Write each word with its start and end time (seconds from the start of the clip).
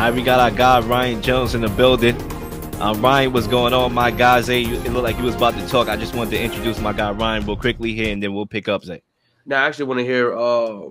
All 0.00 0.06
right, 0.06 0.14
we 0.14 0.22
got 0.22 0.40
our 0.40 0.50
guy 0.50 0.80
Ryan 0.80 1.20
Jones 1.20 1.54
in 1.54 1.60
the 1.60 1.68
building. 1.68 2.16
Uh, 2.80 2.94
Ryan, 3.00 3.34
what's 3.34 3.46
going 3.46 3.74
on, 3.74 3.92
my 3.92 4.10
guys? 4.10 4.46
Hey, 4.46 4.62
it 4.62 4.92
looked 4.92 5.04
like 5.04 5.16
he 5.16 5.20
was 5.20 5.34
about 5.34 5.52
to 5.52 5.68
talk. 5.68 5.88
I 5.88 5.96
just 5.98 6.14
wanted 6.14 6.30
to 6.30 6.42
introduce 6.42 6.80
my 6.80 6.94
guy 6.94 7.10
Ryan 7.10 7.44
real 7.44 7.54
quickly 7.54 7.92
here, 7.92 8.10
and 8.10 8.22
then 8.22 8.32
we'll 8.32 8.46
pick 8.46 8.66
up 8.66 8.82
Zay. 8.82 9.02
Now, 9.44 9.62
I 9.62 9.66
actually 9.66 9.84
want 9.84 9.98
to 9.98 10.04
hear 10.04 10.34
uh, 10.34 10.88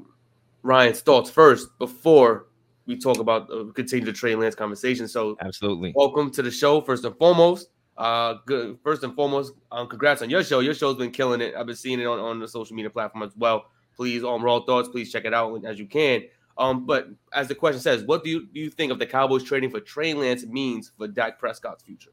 Ryan's 0.62 1.02
thoughts 1.02 1.32
first 1.32 1.76
before 1.80 2.50
we 2.86 3.00
talk 3.00 3.18
about 3.18 3.50
uh, 3.52 3.72
continue 3.74 4.06
the 4.06 4.14
Trey 4.14 4.36
Lance 4.36 4.54
conversation. 4.54 5.08
So, 5.08 5.36
absolutely, 5.42 5.92
welcome 5.96 6.30
to 6.30 6.44
the 6.44 6.52
show. 6.52 6.80
First 6.80 7.04
and 7.04 7.18
foremost, 7.18 7.70
uh, 7.98 8.36
good. 8.46 8.78
First 8.84 9.04
and 9.04 9.16
foremost, 9.16 9.54
um, 9.72 9.88
congrats 9.88 10.22
on 10.22 10.30
your 10.30 10.44
show. 10.44 10.60
Your 10.60 10.76
show's 10.76 10.98
been 10.98 11.10
killing 11.10 11.42
it. 11.42 11.56
I've 11.56 11.66
been 11.66 11.76
seeing 11.76 12.00
it 12.00 12.06
on, 12.06 12.20
on 12.20 12.38
the 12.38 12.48
social 12.48 12.76
media 12.76 12.92
platform 12.92 13.24
as 13.24 13.36
well. 13.36 13.72
Please, 13.96 14.24
on 14.24 14.36
um, 14.36 14.44
Raw 14.44 14.60
Thoughts, 14.60 14.88
please 14.88 15.12
check 15.12 15.26
it 15.26 15.34
out 15.34 15.66
as 15.66 15.80
you 15.80 15.88
can. 15.88 16.26
Um, 16.58 16.86
but 16.86 17.08
as 17.34 17.48
the 17.48 17.56
question 17.56 17.82
says, 17.82 18.04
what 18.04 18.24
do 18.24 18.30
you 18.30 18.48
do 18.48 18.60
you 18.60 18.70
think 18.70 18.92
of 18.92 19.00
the 19.00 19.06
Cowboys 19.06 19.44
trading 19.44 19.70
for 19.70 19.80
Trey 19.80 20.14
Lance 20.14 20.46
means 20.46 20.92
for 20.98 21.08
Dak 21.08 21.40
Prescott's 21.40 21.84
future? 21.84 22.12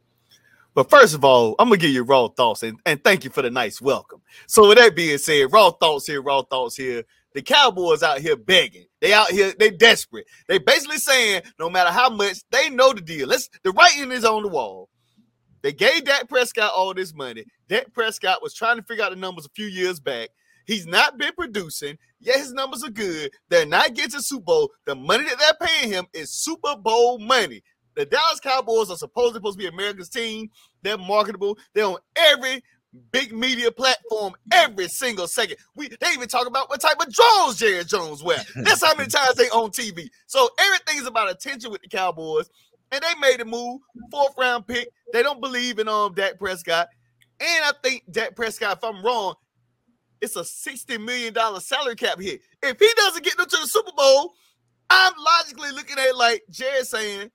But 0.75 0.91
first 0.91 1.15
of 1.15 1.25
all, 1.25 1.57
I'm 1.59 1.69
gonna 1.69 1.79
give 1.79 1.91
you 1.91 2.05
raw 2.05 2.29
thoughts 2.29 2.63
and, 2.63 2.79
and 2.85 3.03
thank 3.03 3.25
you 3.25 3.31
for 3.31 3.43
the 3.43 3.51
nice 3.51 3.81
welcome. 3.81 4.21
So 4.47 4.69
with 4.69 4.79
that 4.79 4.95
being 4.95 5.19
said, 5.19 5.53
raw 5.53 5.71
thoughts 5.71 6.07
here, 6.07 6.23
raw 6.23 6.43
thoughts 6.43 6.77
here. 6.77 7.05
The 7.33 7.43
Cowboys 7.43 8.03
out 8.03 8.21
here 8.21 8.37
begging. 8.37 8.87
They 9.01 9.13
out 9.13 9.31
here, 9.31 9.53
they 9.59 9.71
desperate. 9.71 10.27
They 10.49 10.59
basically 10.59 10.99
saying 10.99 11.43
no 11.59 11.69
matter 11.69 11.91
how 11.91 12.09
much 12.09 12.39
they 12.51 12.71
know 12.71 12.93
the 12.93 13.01
deal. 13.01 13.27
Let's 13.29 13.49
the 13.63 13.73
writing 13.73 14.13
is 14.13 14.25
on 14.25 14.43
the 14.43 14.49
wall. 14.49 14.89
They 15.63 15.73
gave 15.73 16.05
Dak 16.05 16.29
Prescott 16.29 16.73
all 16.77 16.95
this 16.95 17.13
money. 17.13 17.45
Dak 17.69 17.93
Prescott 17.93 18.41
was 18.43 18.55
trying 18.55 18.77
to 18.77 18.83
figure 18.83 19.03
out 19.03 19.11
the 19.11 19.17
numbers 19.17 19.47
a 19.47 19.51
few 19.51 19.67
years 19.67 19.99
back. 19.99 20.29
He's 20.67 20.87
not 20.87 21.17
been 21.17 21.33
producing. 21.37 21.97
Yeah, 22.21 22.39
his 22.39 22.53
numbers 22.53 22.85
are 22.85 22.91
good. 22.91 23.31
They're 23.49 23.67
not 23.67 23.95
getting 23.95 24.13
to 24.13 24.23
Super 24.23 24.45
Bowl. 24.45 24.71
The 24.85 24.95
money 24.95 25.25
that 25.25 25.39
they're 25.39 25.69
paying 25.69 25.93
him 25.93 26.07
is 26.13 26.33
Super 26.33 26.77
Bowl 26.77 27.19
money. 27.19 27.63
The 27.95 28.05
Dallas 28.05 28.41
Cowboys 28.41 28.91
are 28.91 28.97
supposedly 28.97 29.39
supposed 29.39 29.59
to 29.59 29.65
be 29.65 29.69
America's 29.69 30.11
team. 30.11 30.51
They're 30.83 30.99
marketable. 30.99 31.57
They're 31.73 31.87
on 31.87 31.97
every 32.17 32.63
big 33.13 33.33
media 33.33 33.71
platform 33.71 34.35
every 34.53 34.89
single 34.89 35.27
second. 35.27 35.57
We 35.75 35.89
they 35.89 36.13
even 36.13 36.29
talk 36.29 36.47
about 36.47 36.69
what 36.69 36.81
type 36.81 37.01
of 37.01 37.13
drones 37.13 37.57
Jerry 37.57 37.85
Jones 37.85 38.23
wear. 38.23 38.39
That's 38.57 38.85
how 38.85 38.95
many 38.95 39.09
times 39.09 39.35
they 39.37 39.49
on 39.51 39.71
TV. 39.71 40.09
So 40.27 40.49
everything 40.59 40.99
is 40.99 41.07
about 41.07 41.31
attention 41.31 41.71
with 41.71 41.83
the 41.83 41.89
Cowboys. 41.89 42.49
And 42.93 43.03
they 43.03 43.21
made 43.21 43.41
a 43.41 43.45
move, 43.45 43.81
fourth 44.11 44.35
round 44.39 44.67
pick. 44.67 44.89
They 45.13 45.23
don't 45.23 45.41
believe 45.41 45.79
in 45.79 45.89
um 45.89 46.15
Dak 46.15 46.39
Prescott. 46.39 46.89
And 47.41 47.65
I 47.65 47.73
think 47.83 48.05
Dak 48.11 48.37
Prescott, 48.37 48.79
if 48.79 48.85
I'm 48.85 49.05
wrong, 49.05 49.35
it's 50.21 50.37
a 50.37 50.41
$60 50.41 51.03
million 51.05 51.35
salary 51.61 51.97
cap 51.97 52.21
hit. 52.21 52.41
If 52.63 52.79
he 52.79 52.89
doesn't 52.97 53.25
get 53.25 53.37
them 53.37 53.47
to 53.47 53.57
the 53.57 53.67
Super 53.67 53.93
Bowl, 53.97 54.35
I'm 54.89 55.13
logically 55.19 55.73
looking 55.73 55.99
at 55.99 56.17
like 56.17 56.45
Jared 56.51 56.87
saying, 56.87 57.31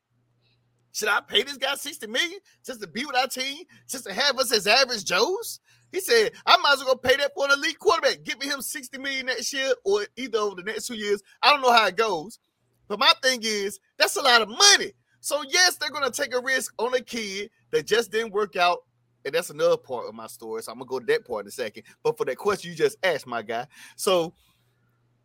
should 0.94 1.10
I 1.10 1.22
pay 1.22 1.44
this 1.44 1.58
guy 1.58 1.76
60 1.76 2.08
million 2.08 2.40
just 2.66 2.82
to 2.82 2.88
be 2.88 3.06
with 3.06 3.16
our 3.16 3.28
team, 3.28 3.64
just 3.88 4.06
to 4.06 4.14
have 4.14 4.38
us 4.40 4.52
as 4.52 4.68
average 4.68 5.06
Joes? 5.06 5.60
He 5.92 6.00
said, 6.00 6.32
I 6.46 6.58
might 6.58 6.74
as 6.74 6.86
well 6.86 6.96
pay 6.96 7.18
that 7.18 7.34
for 7.36 7.46
an 7.46 7.52
elite 7.52 7.80
quarterback. 7.80 8.24
Give 8.24 8.42
him 8.42 8.62
60 8.62 8.98
million 8.98 9.26
next 9.26 9.54
year 9.54 9.74
or 9.84 10.06
either 10.16 10.38
over 10.38 10.56
the 10.56 10.64
next 10.64 10.88
two 10.88 10.96
years. 10.96 11.22
I 11.44 11.52
don't 11.52 11.62
know 11.62 11.74
how 11.74 11.88
it 11.88 11.98
goes. 11.98 12.40
But 12.88 13.00
my 13.00 13.12
thing 13.22 13.42
is, 13.44 13.80
that's 13.98 14.16
a 14.16 14.22
lot 14.22 14.42
of 14.42 14.50
money. 14.50 14.94
So, 15.20 15.44
yes, 15.48 15.78
they're 15.78 15.90
going 15.90 16.10
to 16.10 16.22
take 16.22 16.34
a 16.34 16.42
risk 16.42 16.74
on 16.78 16.94
a 16.94 17.02
kid 17.02 17.52
that 17.72 17.88
just 17.88 18.12
didn't 18.12 18.34
work 18.34 18.56
out 18.56 18.80
and 19.26 19.34
that's 19.34 19.50
another 19.50 19.78
part 19.78 20.08
of 20.08 20.16
my 20.16 20.28
story. 20.28 20.62
So 20.62 20.72
I'm 20.72 20.80
gonna 20.80 20.88
go 20.88 21.00
to 21.00 21.06
that 21.08 21.26
part 21.26 21.46
in 21.46 21.50
a 21.50 21.52
second. 21.52 21.84
But 22.04 22.18
for 22.18 22.26
that 22.26 22.38
question 22.38 22.72
you 22.72 22.78
just 22.78 22.98
asked, 23.04 23.28
my 23.28 23.42
guy, 23.42 23.68
so 23.96 24.34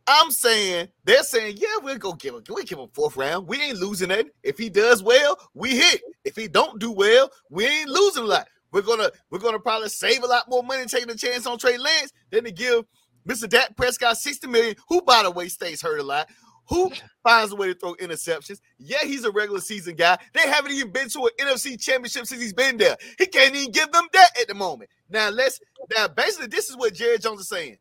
I'm 0.06 0.30
saying 0.30 0.88
they're 1.04 1.24
saying, 1.24 1.56
yeah, 1.58 1.76
we'll 1.82 1.98
go 1.98 2.12
give 2.12 2.34
him, 2.34 2.42
we 2.54 2.64
give 2.64 2.78
him 2.78 2.88
fourth 2.92 3.16
round. 3.16 3.48
We 3.48 3.60
ain't 3.60 3.78
losing 3.78 4.10
it. 4.10 4.28
If 4.42 4.56
he 4.58 4.68
does 4.68 5.02
well, 5.02 5.38
we 5.54 5.76
hit. 5.76 6.02
If 6.24 6.36
he 6.36 6.46
don't 6.46 6.78
do 6.78 6.92
well, 6.92 7.30
we 7.50 7.66
ain't 7.66 7.88
losing 7.88 8.22
a 8.22 8.26
lot. 8.26 8.48
We're 8.72 8.82
gonna 8.82 9.10
we're 9.30 9.38
gonna 9.38 9.58
probably 9.58 9.88
save 9.88 10.22
a 10.22 10.26
lot 10.26 10.48
more 10.48 10.62
money 10.62 10.84
taking 10.86 11.10
a 11.10 11.16
chance 11.16 11.46
on 11.46 11.58
Trey 11.58 11.78
Lance 11.78 12.12
than 12.30 12.44
to 12.44 12.52
give 12.52 12.84
Mr. 13.26 13.48
Dak 13.48 13.76
Prescott 13.76 14.16
60 14.16 14.46
million, 14.46 14.76
who 14.88 15.02
by 15.02 15.22
the 15.22 15.30
way 15.30 15.48
stays 15.48 15.82
hurt 15.82 15.98
a 15.98 16.02
lot, 16.02 16.28
who 16.68 16.90
finds 17.22 17.52
a 17.52 17.56
way 17.56 17.68
to 17.68 17.74
throw 17.74 17.94
interceptions. 17.94 18.60
Yeah, 18.78 19.04
he's 19.04 19.24
a 19.24 19.30
regular 19.30 19.60
season 19.60 19.94
guy. 19.94 20.18
They 20.34 20.48
haven't 20.48 20.72
even 20.72 20.90
been 20.92 21.08
to 21.10 21.26
an 21.26 21.46
NFC 21.46 21.80
championship 21.80 22.26
since 22.26 22.40
he's 22.40 22.52
been 22.52 22.76
there. 22.76 22.96
He 23.18 23.26
can't 23.26 23.54
even 23.54 23.70
give 23.70 23.90
them 23.92 24.06
that 24.12 24.30
at 24.40 24.48
the 24.48 24.54
moment. 24.54 24.90
Now, 25.08 25.30
let's 25.30 25.60
now 25.94 26.08
basically 26.08 26.48
this 26.48 26.68
is 26.68 26.76
what 26.76 26.94
Jerry 26.94 27.18
Jones 27.18 27.40
is 27.40 27.48
saying. 27.48 27.76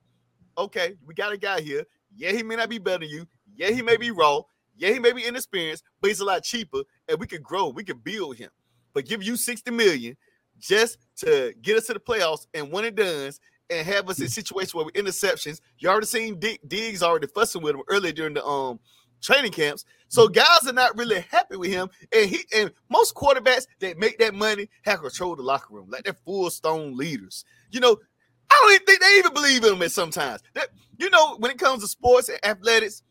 Okay, 0.57 0.95
we 1.05 1.13
got 1.13 1.33
a 1.33 1.37
guy 1.37 1.61
here. 1.61 1.83
Yeah, 2.15 2.31
he 2.31 2.43
may 2.43 2.55
not 2.55 2.69
be 2.69 2.77
better 2.77 2.99
than 2.99 3.09
you. 3.09 3.27
Yeah, 3.55 3.71
he 3.71 3.81
may 3.81 3.97
be 3.97 4.11
raw. 4.11 4.41
Yeah, 4.77 4.91
he 4.91 4.99
may 4.99 5.13
be 5.13 5.25
inexperienced, 5.25 5.83
but 6.01 6.09
he's 6.09 6.19
a 6.19 6.25
lot 6.25 6.43
cheaper, 6.43 6.81
and 7.07 7.19
we 7.19 7.27
could 7.27 7.43
grow, 7.43 7.69
we 7.69 7.83
could 7.83 8.03
build 8.03 8.37
him. 8.37 8.49
But 8.93 9.05
give 9.05 9.23
you 9.23 9.35
60 9.35 9.71
million 9.71 10.15
just 10.59 10.97
to 11.17 11.53
get 11.61 11.77
us 11.77 11.87
to 11.87 11.93
the 11.93 11.99
playoffs 11.99 12.47
and 12.53 12.71
when 12.71 12.85
it 12.85 12.95
does, 12.95 13.39
and 13.69 13.85
have 13.85 14.09
us 14.09 14.19
in 14.19 14.27
situations 14.27 14.73
where 14.73 14.85
we 14.85 14.91
interceptions. 14.91 15.61
You 15.79 15.89
already 15.89 16.07
seen 16.07 16.39
D- 16.39 16.59
Diggs 16.67 17.03
already 17.03 17.27
fussing 17.27 17.61
with 17.61 17.75
him 17.75 17.83
earlier 17.87 18.11
during 18.11 18.33
the 18.33 18.45
um 18.45 18.79
training 19.21 19.51
camps. 19.51 19.85
So 20.07 20.25
mm-hmm. 20.25 20.33
guys 20.33 20.67
are 20.69 20.73
not 20.73 20.97
really 20.97 21.21
happy 21.31 21.57
with 21.57 21.71
him. 21.71 21.89
And 22.15 22.29
he 22.29 22.39
and 22.55 22.71
most 22.89 23.15
quarterbacks 23.15 23.65
that 23.79 23.97
make 23.97 24.17
that 24.19 24.33
money 24.33 24.69
have 24.83 25.01
control 25.01 25.33
of 25.33 25.37
the 25.37 25.43
locker 25.43 25.73
room, 25.73 25.89
like 25.89 26.03
they're 26.03 26.13
full 26.13 26.49
stone 26.49 26.95
leaders. 26.95 27.43
You 27.71 27.79
know, 27.79 27.97
I 28.49 28.59
don't 28.61 28.73
even 28.73 28.85
think 28.85 29.01
they 29.01 29.17
even 29.17 29.33
believe 29.33 29.63
in 29.63 29.73
him 29.73 29.81
at 29.81 29.91
sometimes. 29.91 30.41
That 30.53 30.69
you 30.97 31.09
know, 31.09 31.35
when 31.37 31.51
it 31.51 31.57
comes 31.57 31.81
to 31.83 31.87
sports 31.87 32.29
and 32.29 32.43
athletics, 32.45 33.01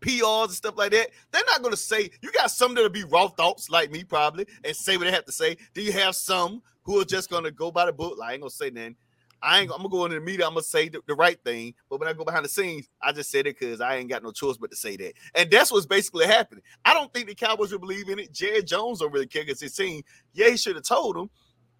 PRs 0.00 0.44
and 0.44 0.52
stuff 0.54 0.76
like 0.76 0.92
that, 0.92 1.10
they're 1.30 1.42
not 1.46 1.62
gonna 1.62 1.76
say 1.76 2.10
you 2.22 2.32
got 2.32 2.50
some 2.50 2.74
that'll 2.74 2.90
be 2.90 3.04
raw 3.04 3.28
thoughts 3.28 3.70
like 3.70 3.90
me, 3.90 4.04
probably, 4.04 4.46
and 4.64 4.74
say 4.74 4.96
what 4.96 5.04
they 5.04 5.12
have 5.12 5.26
to 5.26 5.32
say. 5.32 5.56
Do 5.74 5.82
you 5.82 5.92
have 5.92 6.14
some 6.14 6.62
who 6.82 7.00
are 7.00 7.04
just 7.04 7.30
gonna 7.30 7.50
go 7.50 7.70
by 7.70 7.86
the 7.86 7.92
book? 7.92 8.18
Like, 8.18 8.30
I 8.30 8.32
ain't 8.32 8.42
gonna 8.42 8.50
say 8.50 8.70
nothing. 8.70 8.96
I 9.42 9.60
ain't. 9.60 9.70
I'm 9.70 9.78
gonna 9.78 9.88
go 9.88 10.04
into 10.04 10.16
the 10.16 10.24
media. 10.24 10.46
I'm 10.46 10.52
gonna 10.52 10.62
say 10.62 10.88
the, 10.88 11.00
the, 11.06 11.14
right 11.14 11.42
thing. 11.44 11.74
But 11.88 12.00
when 12.00 12.08
I 12.08 12.12
go 12.12 12.24
behind 12.24 12.44
the 12.44 12.48
scenes, 12.48 12.88
I 13.02 13.12
just 13.12 13.30
said 13.30 13.46
it 13.46 13.58
because 13.58 13.80
I 13.80 13.96
ain't 13.96 14.08
got 14.08 14.22
no 14.22 14.32
choice 14.32 14.56
but 14.56 14.70
to 14.70 14.76
say 14.76 14.96
that. 14.96 15.14
And 15.34 15.50
that's 15.50 15.72
what's 15.72 15.86
basically 15.86 16.26
happening. 16.26 16.62
I 16.84 16.94
don't 16.94 17.12
think 17.12 17.28
the 17.28 17.34
Cowboys 17.34 17.72
will 17.72 17.78
believe 17.78 18.08
in 18.08 18.18
it. 18.18 18.32
Jerry 18.32 18.62
Jones 18.62 19.00
don't 19.00 19.12
really 19.12 19.26
care 19.26 19.44
because 19.44 19.60
his 19.60 19.74
team. 19.74 20.02
Yeah, 20.32 20.50
he 20.50 20.56
should 20.56 20.76
have 20.76 20.84
told 20.84 21.16
him. 21.16 21.30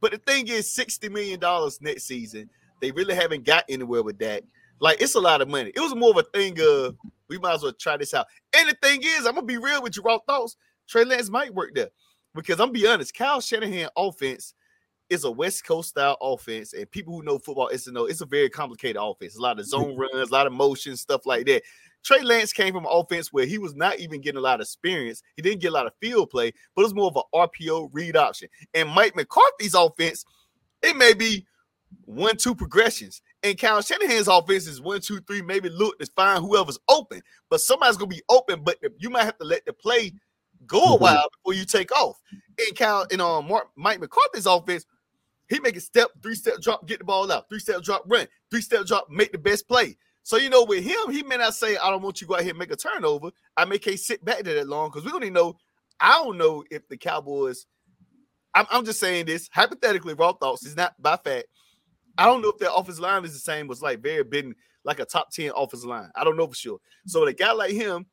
But 0.01 0.13
the 0.13 0.19
thing 0.19 0.49
is, 0.49 0.69
sixty 0.71 1.09
million 1.09 1.41
dollars 1.41 1.81
next 1.81 2.05
season. 2.05 2.49
They 2.81 2.93
really 2.93 3.15
haven't 3.15 3.45
got 3.45 3.65
anywhere 3.69 4.03
with 4.03 4.19
that. 4.21 4.43
Like 4.81 5.01
it's 5.01 5.15
a 5.15 5.21
lot 5.21 5.43
of 5.43 5.49
money. 5.49 5.73
It 5.75 5.81
was 5.81 5.95
more 5.95 6.11
of 6.11 6.17
a 6.17 6.23
thing 6.23 6.59
of 6.61 6.97
we 7.29 7.39
might 7.39 7.55
as 7.55 7.63
well 7.63 7.73
try 7.73 7.97
this 7.97 8.15
out. 8.15 8.27
And 8.57 8.69
the 8.69 8.77
thing 8.83 9.03
is, 9.05 9.27
I'm 9.27 9.35
gonna 9.35 9.43
be 9.43 9.59
real 9.59 9.83
with 9.83 9.97
you, 9.97 10.03
raw 10.03 10.19
thoughts. 10.27 10.57
Trey 10.89 11.05
Lance 11.05 11.29
might 11.29 11.55
work 11.55 11.75
there 11.75 11.91
because 12.35 12.55
I'm 12.55 12.69
gonna 12.69 12.73
be 12.73 12.87
honest. 12.87 13.15
Kyle 13.15 13.41
Shanahan 13.41 13.91
offense 13.97 14.55
it's 15.11 15.25
a 15.25 15.31
West 15.31 15.67
Coast 15.67 15.91
style 15.91 16.17
offense, 16.21 16.73
and 16.73 16.89
people 16.91 17.13
who 17.13 17.25
know 17.25 17.39
football 17.39 17.69
is 17.69 17.85
to 17.85 17.93
know 17.93 18.07
it's 18.07 18.21
a 18.21 18.27
very 18.27 18.49
complicated 18.49 18.97
offense. 19.01 19.37
A 19.37 19.43
lot 19.43 19.59
of 19.59 19.67
zone 19.67 19.97
runs, 19.97 20.31
a 20.31 20.33
lot 20.33 20.47
of 20.47 20.53
motion, 20.53 20.97
stuff 20.97 21.27
like 21.27 21.47
that. 21.47 21.63
Trey 22.03 22.23
Lance 22.23 22.53
came 22.53 22.73
from 22.73 22.87
an 22.87 22.93
offense 22.93 23.33
where 23.33 23.45
he 23.45 23.59
was 23.59 23.75
not 23.75 23.99
even 23.99 24.21
getting 24.21 24.39
a 24.39 24.43
lot 24.43 24.61
of 24.61 24.65
experience. 24.65 25.23
He 25.37 25.43
didn't 25.43 25.61
get 25.61 25.69
a 25.69 25.75
lot 25.75 25.87
of 25.87 25.93
field 26.01 26.31
play, 26.31 26.53
but 26.75 26.83
it 26.83 26.85
was 26.85 26.95
more 26.95 27.09
of 27.09 27.17
an 27.17 27.23
RPO 27.35 27.91
read 27.93 28.17
option. 28.17 28.49
And 28.73 28.89
Mike 28.89 29.17
McCarthy's 29.17 29.75
offense, 29.75 30.25
it 30.83 30.97
may 30.97 31.13
be 31.13 31.45
one, 32.05 32.37
two 32.37 32.55
progressions. 32.55 33.21
And 33.43 33.59
Kyle 33.59 33.83
Shanahan's 33.83 34.29
offense 34.29 34.67
is 34.67 34.81
one, 34.81 35.01
two, 35.01 35.21
three, 35.21 35.43
maybe 35.43 35.69
look 35.69 35.99
to 35.99 36.07
find 36.15 36.43
whoever's 36.43 36.79
open. 36.89 37.21
But 37.51 37.61
somebody's 37.61 37.97
gonna 37.97 38.09
be 38.09 38.23
open, 38.29 38.63
but 38.63 38.79
you 38.99 39.11
might 39.11 39.25
have 39.25 39.39
to 39.39 39.45
let 39.45 39.67
the 39.67 39.73
play 39.73 40.13
go 40.67 40.79
a 40.79 40.87
mm-hmm. 40.87 41.03
while 41.03 41.29
before 41.33 41.59
you 41.59 41.65
take 41.65 41.93
off. 41.93 42.19
And 42.59 42.79
Kyle 42.79 43.07
and 43.11 43.21
um 43.21 43.49
Mark, 43.49 43.69
Mike 43.77 44.01
McCarthy's 44.01 44.47
offense 44.47 44.87
he 45.51 45.59
make 45.61 45.77
a 45.77 45.81
step, 45.81 46.11
three 46.23 46.37
step 46.37 46.61
drop, 46.63 46.87
get 46.87 47.01
the 47.01 47.05
ball 47.05 47.31
out, 47.31 47.49
three 47.51 47.59
step 47.59 47.83
drop, 47.83 48.05
run, 48.07 48.27
three 48.51 48.63
step 48.63 48.87
drop, 48.87 49.11
make 49.11 49.33
the 49.33 49.39
best 49.39 49.69
play. 49.69 49.97
So 50.23 50.37
you 50.37 50.49
know, 50.49 50.65
with 50.65 50.85
him, 50.85 51.11
he 51.11 51.25
may 51.25 51.37
not 51.37 51.55
say, 51.55 51.77
"I 51.77 51.91
don't 51.91 52.03
want 52.03 52.21
you 52.21 52.27
to 52.27 52.29
go 52.29 52.35
out 52.37 52.43
here 52.43 52.51
and 52.51 52.59
make 52.59 52.71
a 52.71 52.77
turnover." 52.77 53.31
I 53.57 53.65
may 53.65 53.79
can't 53.79 53.99
sit 53.99 54.25
back 54.25 54.45
there 54.45 54.55
that 54.55 54.69
long 54.69 54.89
because 54.91 55.05
we 55.05 55.11
don't 55.11 55.25
even 55.25 55.35
know. 55.35 55.57
I 55.99 56.23
don't 56.23 56.39
know 56.39 56.63
if 56.71 56.87
the 56.89 56.97
Cowboys. 56.97 57.67
I'm, 58.55 58.67
I'm 58.71 58.85
just 58.85 59.01
saying 59.01 59.27
this 59.27 59.49
hypothetically. 59.53 60.15
Raw 60.15 60.33
thoughts 60.33 60.65
is 60.65 60.77
not 60.77 60.95
by 61.03 61.17
fact. 61.17 61.47
I 62.17 62.27
don't 62.27 62.43
know 62.43 62.51
if 62.51 62.59
their 62.59 62.71
offensive 62.75 63.03
line 63.03 63.25
is 63.25 63.33
the 63.33 63.41
same. 63.41 63.67
Was 63.67 63.83
like 63.83 64.01
very 64.01 64.23
been 64.23 64.55
like 64.85 65.01
a 65.01 65.05
top 65.05 65.33
ten 65.33 65.51
offensive 65.57 65.89
line. 65.89 66.11
I 66.15 66.23
don't 66.23 66.37
know 66.37 66.47
for 66.47 66.55
sure. 66.55 66.79
So 67.07 67.27
a 67.27 67.33
guy 67.33 67.53
like 67.53 67.73
him, 67.73 68.07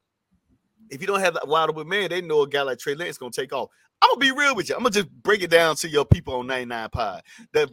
if 0.90 1.02
you 1.02 1.08
don't 1.08 1.20
have 1.20 1.34
that 1.36 1.48
wide 1.48 1.70
open 1.70 1.88
man, 1.88 2.10
they 2.10 2.22
know 2.22 2.42
a 2.42 2.48
guy 2.48 2.62
like 2.62 2.80
Trey 2.80 2.96
Lance 2.96 3.12
is 3.12 3.18
gonna 3.18 3.32
take 3.32 3.54
off. 3.54 3.70
I'm 4.02 4.10
gonna 4.12 4.20
be 4.20 4.32
real 4.32 4.56
with 4.56 4.70
you. 4.70 4.76
I'm 4.76 4.84
gonna 4.84 4.92
just 4.92 5.10
break 5.24 5.42
it 5.42 5.50
down 5.50 5.76
to 5.78 5.90
your 5.90 6.06
people 6.06 6.36
on 6.36 6.48
99 6.48 6.90
Pod. 6.90 7.24
The 7.52 7.70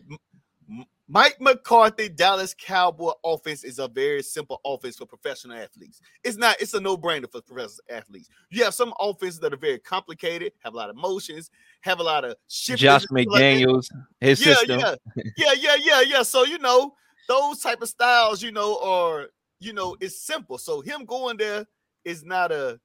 Mike 1.06 1.37
McCarthy 1.38 2.08
Dallas 2.08 2.55
Cowboy 2.58 3.12
offense 3.22 3.62
is 3.62 3.78
a 3.78 3.87
very 3.87 4.22
simple 4.22 4.58
offense 4.64 4.96
for 4.96 5.05
professional 5.05 5.58
athletes. 5.58 6.00
It's 6.22 6.38
not, 6.38 6.56
it's 6.61 6.72
a 6.72 6.81
no-brainer 6.81 7.31
for 7.31 7.43
professional 7.43 7.84
athletes. 7.90 8.31
You 8.49 8.64
have 8.64 8.72
some 8.72 8.94
offenses 8.99 9.38
that 9.40 9.52
are 9.52 9.58
very 9.58 9.78
complicated, 9.78 10.52
have 10.61 10.72
a 10.72 10.76
lot 10.76 10.88
of 10.88 10.96
motions, 10.96 11.50
have 11.82 12.00
a 12.00 12.02
lot 12.02 12.25
of 12.25 12.37
shifting. 12.49 12.84
Josh 12.84 13.05
McDaniels, 13.06 13.90
his 14.20 14.44
yeah, 14.44 14.55
system. 14.55 14.81
Yeah, 14.81 14.94
yeah, 15.37 15.52
yeah, 15.58 15.76
yeah, 15.78 16.00
yeah. 16.00 16.22
So 16.22 16.44
you 16.44 16.58
know, 16.58 16.94
those 17.28 17.61
type 17.61 17.82
of 17.82 17.88
styles, 17.90 18.43
you 18.43 18.52
know, 18.52 18.78
are 18.82 19.28
you 19.61 19.75
know, 19.75 19.96
it's 20.00 20.20
simple. 20.20 20.56
So 20.56 20.81
him 20.81 21.05
going 21.05 21.37
there 21.37 21.66
is 22.05 22.25
not 22.25 22.50
a 22.50 22.81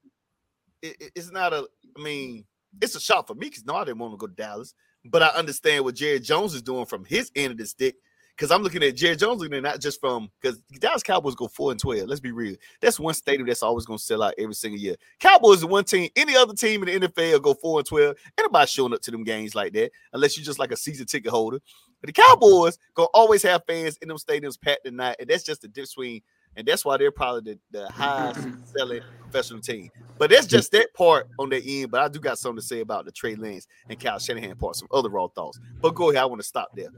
it, 0.82 1.12
it's 1.16 1.32
not 1.32 1.54
a 1.54 1.68
I 1.98 2.02
mean, 2.02 2.46
it's 2.82 2.96
a 2.96 3.00
shot 3.00 3.28
for 3.28 3.34
me 3.34 3.48
because 3.48 3.66
no, 3.66 3.76
I 3.76 3.86
didn't 3.86 4.00
want 4.00 4.14
to 4.14 4.18
go 4.18 4.28
to 4.28 4.34
Dallas. 4.34 4.74
But 5.06 5.24
I 5.24 5.28
understand 5.28 5.86
what 5.86 5.96
Jerry 5.96 6.20
Jones 6.20 6.54
is 6.54 6.62
doing 6.62 6.86
from 6.86 7.06
his 7.06 7.32
end 7.36 7.52
of 7.52 7.58
the 7.58 7.66
stick. 7.66 7.96
Because 8.36 8.52
I'm 8.52 8.64
looking 8.64 8.84
at 8.84 8.96
Jerry 8.96 9.18
Jones 9.18 9.42
looking 9.42 9.58
at 9.58 9.64
not 9.64 9.82
just 9.82 10.00
from 10.00 10.30
because 10.42 10.60
Dallas 10.80 11.04
Cowboys 11.04 11.36
go 11.36 11.50
four 11.50 11.72
and 11.72 11.80
twelve. 11.80 12.08
Let's 12.08 12.22
be 12.22 12.32
real. 12.32 12.56
That's 12.80 12.98
one 12.98 13.14
stadium 13.14 13.46
that's 13.46 13.64
always 13.64 13.86
going 13.86 14.00
to 14.00 14.04
sell 14.04 14.24
out 14.24 14.34
every 14.38 14.54
single 14.54 14.80
year. 14.80 14.96
Cowboys 15.20 15.58
is 15.58 15.66
one 15.66 15.84
team. 15.84 16.10
Any 16.16 16.38
other 16.38 16.54
team 16.54 16.88
in 16.88 17.02
the 17.02 17.08
NFL 17.10 17.42
go 17.42 17.54
four 17.54 17.80
and 17.80 17.88
twelve. 17.88 18.16
Anybody 18.38 18.68
showing 18.68 18.94
up 18.94 19.02
to 19.02 19.12
them 19.12 19.26
games 19.26 19.56
like 19.56 19.74
that 19.74 19.92
unless 20.14 20.38
you're 20.38 20.46
just 20.46 20.60
like 20.60 20.72
a 20.72 20.78
season 20.78 21.06
ticket 21.06 21.32
holder. 21.32 21.60
But 22.00 22.08
the 22.08 22.22
Cowboys 22.22 22.78
gonna 22.94 23.10
always 23.14 23.44
have 23.44 23.64
fans 23.68 23.98
in 23.98 24.08
them 24.08 24.18
stadiums 24.18 24.60
packed 24.60 24.86
tonight, 24.86 25.18
and 25.20 25.30
that's 25.30 25.44
just 25.44 25.62
the 25.62 25.68
difference 25.68 25.96
between. 25.96 26.22
And 26.56 26.68
that's 26.68 26.84
why 26.84 26.98
they're 26.98 27.12
probably 27.12 27.60
the, 27.72 27.80
the 27.80 27.92
highest 27.92 28.40
selling 28.78 29.02
professional 29.22 29.62
team. 29.62 29.90
But 30.18 30.30
that's 30.30 30.48
just 30.48 30.72
that 30.74 30.94
part 30.94 31.30
on 31.38 31.50
their 31.50 31.62
end. 31.64 31.92
But 31.92 32.02
I 32.02 32.08
do 32.10 32.20
got 32.20 32.38
something 32.38 32.60
to 32.60 32.66
say 32.66 32.82
about 32.82 33.06
the 33.06 33.12
Trey 33.12 33.36
Lance 33.36 33.68
and 33.88 34.00
Kyle 34.00 34.20
Shanahan 34.20 34.56
part, 34.58 34.76
some 34.76 34.88
other 34.92 35.10
raw 35.10 35.28
thoughts. 35.28 35.60
But 35.82 35.96
go 35.96 36.10
ahead, 36.10 36.24
I 36.24 36.26
want 36.26 36.42
to 36.42 36.48
stop 36.48 36.72
there. 36.76 36.90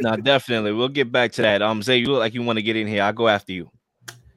no, 0.00 0.16
definitely. 0.16 0.72
We'll 0.72 0.88
get 0.88 1.12
back 1.12 1.32
to 1.32 1.42
that. 1.42 1.62
Um, 1.62 1.82
Zay, 1.82 1.98
you 1.98 2.08
look 2.08 2.20
like 2.20 2.34
you 2.34 2.42
want 2.42 2.58
to 2.58 2.62
get 2.62 2.76
in 2.76 2.86
here. 2.86 3.02
I'll 3.02 3.12
go 3.12 3.28
after 3.28 3.52
you. 3.52 3.70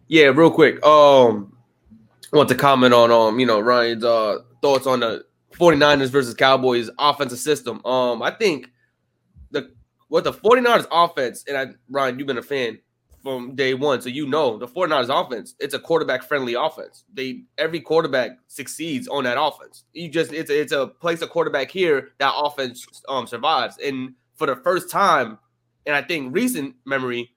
Yeah, 0.07 0.25
real 0.25 0.51
quick. 0.51 0.86
Um, 0.86 1.57
I 2.31 2.38
want 2.38 2.50
to 2.50 2.56
comment 2.56 2.94
on 2.94 3.12
um, 3.12 3.39
you 3.39 3.46
know, 3.46 3.60
Ryan's 3.60 4.04
uh 4.04 4.39
thoughts 4.62 4.88
on 4.88 5.00
the 5.00 5.25
49ers 5.54 6.10
versus 6.10 6.34
Cowboys 6.34 6.89
offensive 7.00 7.39
system. 7.39 7.84
Um, 7.86 8.22
I 8.22 8.31
think 8.31 8.69
the 9.51 9.72
what 10.10 10.24
the 10.24 10.34
49ers 10.34 10.88
offense, 10.92 11.46
and 11.48 11.57
I 11.57 11.68
Ryan, 11.89 12.18
you've 12.18 12.28
been 12.28 12.38
a 12.38 12.44
fan 12.44 12.80
from 13.24 13.56
day 13.56 13.74
one, 13.74 14.02
so 14.02 14.10
you 14.10 14.28
know 14.28 14.58
the 14.58 14.68
49ers 14.68 15.25
offense, 15.25 15.56
it's 15.60 15.74
a 15.74 15.80
quarterback 15.80 16.24
friendly 16.24 16.56
offense. 16.56 17.06
They 17.14 17.44
every 17.58 17.80
quarterback 17.80 18.31
succeeds 18.48 19.08
on 19.08 19.24
that 19.24 19.42
offense. 19.42 19.86
You 19.94 20.10
just 20.10 20.34
it's 20.34 20.52
a, 20.52 20.60
it's 20.60 20.74
a 20.74 20.88
place 20.88 21.22
a 21.22 21.28
quarterback 21.28 21.72
here 21.72 22.10
that 22.20 22.34
offense 22.36 22.86
um 23.08 23.25
survives. 23.25 23.78
And 23.78 24.14
for 24.36 24.46
the 24.46 24.58
first 24.58 24.90
time, 24.90 25.40
and 25.86 25.96
I 25.96 26.02
think 26.02 26.36
recent 26.36 26.75
memory, 26.86 27.31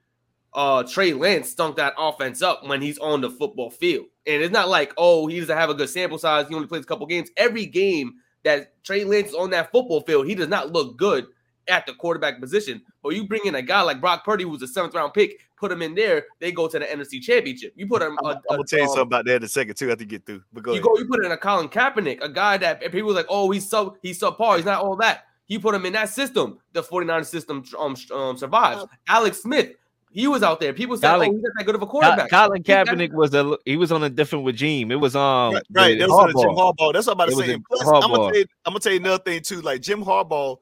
uh 0.55 0.83
Trey 0.83 1.13
Lance 1.13 1.51
stunk 1.51 1.77
that 1.77 1.95
offense 1.97 2.43
up 2.43 2.67
when 2.67 2.83
he's 2.83 2.99
on 2.99 3.21
the 3.21 3.31
football 3.31 3.71
field. 3.71 4.07
And 4.27 4.43
it's 4.43 4.53
not 4.53 4.69
like, 4.69 4.93
oh, 4.99 5.29
he 5.29 5.39
doesn't 5.39 5.57
have 5.57 5.71
a 5.71 5.75
good 5.75 5.89
sample 5.89 6.19
size. 6.19 6.49
He 6.49 6.55
only 6.57 6.67
plays 6.67 6.83
a 6.83 6.87
couple 6.87 7.07
games. 7.07 7.31
Every 7.37 7.65
game 7.65 8.15
that 8.43 8.83
Trey 8.83 9.05
Lance 9.05 9.29
is 9.29 9.35
on 9.35 9.51
that 9.51 9.71
football 9.71 10.01
field, 10.01 10.27
he 10.27 10.35
does 10.35 10.49
not 10.49 10.73
look 10.73 10.97
good 10.97 11.27
at 11.69 11.87
the 11.87 11.95
quarterback 11.95 12.41
position. 12.41 12.83
But 13.03 13.11
you 13.11 13.27
bring 13.27 13.45
in 13.45 13.55
a 13.55 13.63
guy 13.63 13.83
like 13.83 14.01
Brock 14.01 14.25
Purdy, 14.25 14.45
who's 14.45 14.63
a 14.63 14.69
seventh 14.69 14.95
round 14.95 15.15
pick, 15.15 15.39
put 15.57 15.71
them 15.71 15.83
in 15.83 15.95
there, 15.95 16.27
they 16.41 16.53
go 16.53 16.69
to 16.69 16.79
the 16.79 16.85
NFC 16.85 17.21
Championship. 17.21 17.73
You 17.77 17.87
put 17.87 18.01
them. 18.01 18.17
I'm, 18.25 18.37
I'm 18.37 18.43
gonna 18.49 18.65
tell 18.65 18.79
you 18.79 18.85
um, 18.85 18.89
something 18.91 19.03
about 19.03 19.25
that 19.27 19.37
in 19.37 19.45
a 19.45 19.49
second 19.49 19.77
too. 19.77 19.87
I 19.87 19.91
have 19.91 19.99
to 19.99 20.05
get 20.05 20.27
through. 20.27 20.43
But 20.53 20.63
go 20.63 20.73
you 20.73 20.81
ahead. 20.81 20.85
go. 20.85 20.99
You 20.99 21.07
put 21.07 21.25
in 21.25 21.33
a 21.33 21.37
Colin 21.37 21.69
Kaepernick, 21.69 22.23
a 22.23 22.29
guy 22.29 22.57
that 22.59 22.81
people 22.93 23.13
like, 23.13 23.27
oh, 23.29 23.51
he's 23.51 23.69
so 23.69 23.97
he's 24.03 24.21
subpar. 24.21 24.57
He's 24.57 24.65
not 24.65 24.83
all 24.83 24.97
that. 24.97 25.25
You 25.49 25.61
put 25.61 25.75
him 25.75 25.87
in 25.87 25.93
that 25.93 26.09
system. 26.09 26.59
The 26.73 26.83
49 26.83 27.25
system 27.25 27.65
um, 27.79 27.97
um 28.13 28.37
survives. 28.37 28.85
Alex 29.09 29.43
Smith. 29.43 29.73
He 30.13 30.29
was 30.29 30.43
out 30.43 30.61
there. 30.61 30.73
People 30.73 30.97
said, 30.97 31.11
Colin, 31.13 31.29
"Oh, 31.29 31.33
he's 31.33 31.43
not 31.43 31.53
that 31.59 31.65
good 31.65 31.75
of 31.75 31.83
a 31.83 31.87
quarterback." 31.87 32.31
Colin 32.31 32.63
Kaepernick 32.63 33.13
was 33.13 33.35
a 33.35 33.59
he 33.67 33.77
was 33.77 33.93
on 33.93 34.03
a 34.03 34.09
different 34.09 34.47
regime. 34.47 34.91
It 34.91 34.97
was 34.97 35.15
um 35.15 35.53
right. 35.53 35.63
right. 35.71 35.99
That 35.99 36.09
was 36.09 36.33
Jim 36.33 36.53
Harbaugh. 36.53 36.93
That's 36.95 37.07
what 37.07 37.21
I'm 37.21 37.29
about 37.29 37.39
to 37.39 37.47
say. 37.47 37.59
Plus, 37.69 37.83
I'm 37.83 38.11
gonna, 38.11 38.17
tell 38.17 38.37
you, 38.37 38.47
I'm 38.65 38.73
gonna 38.73 38.81
tell 38.81 38.93
you 38.93 39.01
another 39.01 39.23
thing 39.23 39.43
too. 39.43 39.61
Like 39.61 39.83
Jim 39.83 40.03
Harbaugh, 40.03 40.57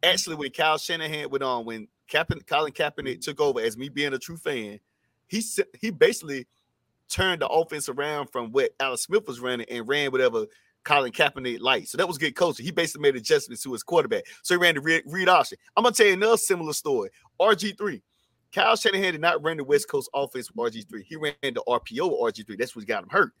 actually, 0.00 0.36
when 0.36 0.50
Kyle 0.50 0.78
Shanahan 0.78 1.28
went 1.28 1.42
on, 1.42 1.64
when 1.64 1.88
Kaepernick, 2.10 2.46
Colin 2.46 2.72
Kaepernick 2.72 3.20
took 3.20 3.40
over 3.40 3.60
as 3.60 3.76
me 3.76 3.88
being 3.88 4.12
a 4.12 4.18
true 4.18 4.36
fan, 4.36 4.78
he 5.26 5.42
he 5.80 5.90
basically 5.90 6.46
turned 7.08 7.42
the 7.42 7.48
offense 7.48 7.88
around 7.88 8.28
from 8.28 8.52
what 8.52 8.72
Alex 8.80 9.02
Smith 9.02 9.26
was 9.26 9.40
running 9.40 9.66
and 9.70 9.86
ran 9.86 10.10
whatever 10.10 10.46
Colin 10.84 11.12
Kaepernick 11.12 11.60
liked. 11.60 11.88
So 11.88 11.98
that 11.98 12.06
was 12.06 12.18
good 12.18 12.36
coaching. 12.36 12.64
He 12.64 12.70
basically 12.70 13.02
made 13.02 13.16
adjustments 13.16 13.62
to 13.62 13.72
his 13.72 13.82
quarterback. 13.82 14.24
So 14.42 14.54
he 14.54 14.58
ran 14.60 14.74
the 14.74 14.80
read, 14.80 15.02
read 15.06 15.28
option. 15.28 15.58
I'm 15.76 15.82
gonna 15.82 15.94
tell 15.94 16.06
you 16.06 16.12
another 16.14 16.36
similar 16.36 16.72
story. 16.72 17.10
RG3. 17.40 18.02
Kyle 18.52 18.76
Shanahan 18.76 19.12
did 19.12 19.20
not 19.20 19.42
run 19.42 19.56
the 19.56 19.64
West 19.64 19.88
Coast 19.88 20.08
offense 20.14 20.50
with 20.52 20.72
RG3. 20.72 21.02
He 21.04 21.16
ran 21.16 21.34
the 21.42 21.62
RPO 21.66 22.22
with 22.22 22.34
RG3. 22.34 22.56
That's 22.56 22.76
what 22.76 22.86
got 22.86 23.02
him 23.02 23.08
hurt. 23.10 23.32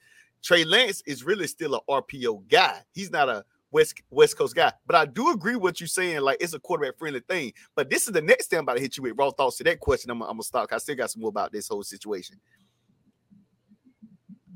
Trey 0.42 0.64
Lance 0.64 1.02
is 1.06 1.24
really 1.24 1.46
still 1.46 1.74
an 1.74 1.80
RPO 1.88 2.48
guy. 2.48 2.80
He's 2.92 3.10
not 3.10 3.28
a 3.28 3.44
West 3.74 4.00
West 4.10 4.38
Coast 4.38 4.54
guy. 4.54 4.72
But 4.86 4.96
I 4.96 5.04
do 5.04 5.32
agree 5.32 5.56
with 5.56 5.62
what 5.62 5.80
you're 5.80 5.88
saying. 5.88 6.20
Like 6.20 6.38
it's 6.40 6.54
a 6.54 6.60
quarterback 6.60 6.96
friendly 6.96 7.20
thing. 7.20 7.52
But 7.74 7.90
this 7.90 8.06
is 8.06 8.12
the 8.12 8.22
next 8.22 8.46
thing 8.46 8.60
I'm 8.60 8.62
about 8.62 8.76
to 8.76 8.80
hit 8.80 8.96
you 8.96 9.02
with 9.02 9.14
raw 9.18 9.32
thoughts 9.32 9.56
to 9.58 9.64
that 9.64 9.80
question. 9.80 10.10
I'm, 10.10 10.22
I'm 10.22 10.28
gonna 10.28 10.42
stop. 10.44 10.72
I 10.72 10.78
still 10.78 10.94
got 10.94 11.10
some 11.10 11.22
more 11.22 11.28
about 11.30 11.52
this 11.52 11.68
whole 11.68 11.82
situation. 11.82 12.40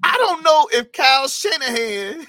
I 0.04 0.16
don't 0.16 0.44
know 0.44 0.68
if 0.72 0.92
Kyle 0.92 1.26
Shanahan 1.26 2.24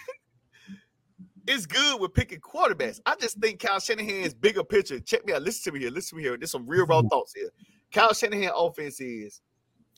is 1.47 1.68
good 1.68 2.01
with 2.01 2.15
picking 2.15 2.39
quarterbacks. 2.39 3.00
I 3.06 3.15
just 3.21 3.38
think 3.38 3.59
Kyle 3.59 3.80
Shanahan's 3.80 4.33
bigger 4.33 4.63
picture. 4.63 5.00
Check 5.00 5.25
me 5.27 5.33
out. 5.33 5.44
Listen 5.44 5.71
to 5.71 5.77
me 5.77 5.86
here. 5.86 5.91
Listen 5.91 6.09
to 6.09 6.15
me 6.18 6.24
here. 6.24 6.38
There's 6.38 6.51
some 6.51 6.68
real 6.68 6.88
raw 6.88 7.00
mm-hmm. 7.00 7.09
thoughts 7.09 7.33
here. 7.36 7.51
Kyle 7.94 8.13
Shanahan 8.13 8.51
offense 8.56 9.00
is 9.00 9.41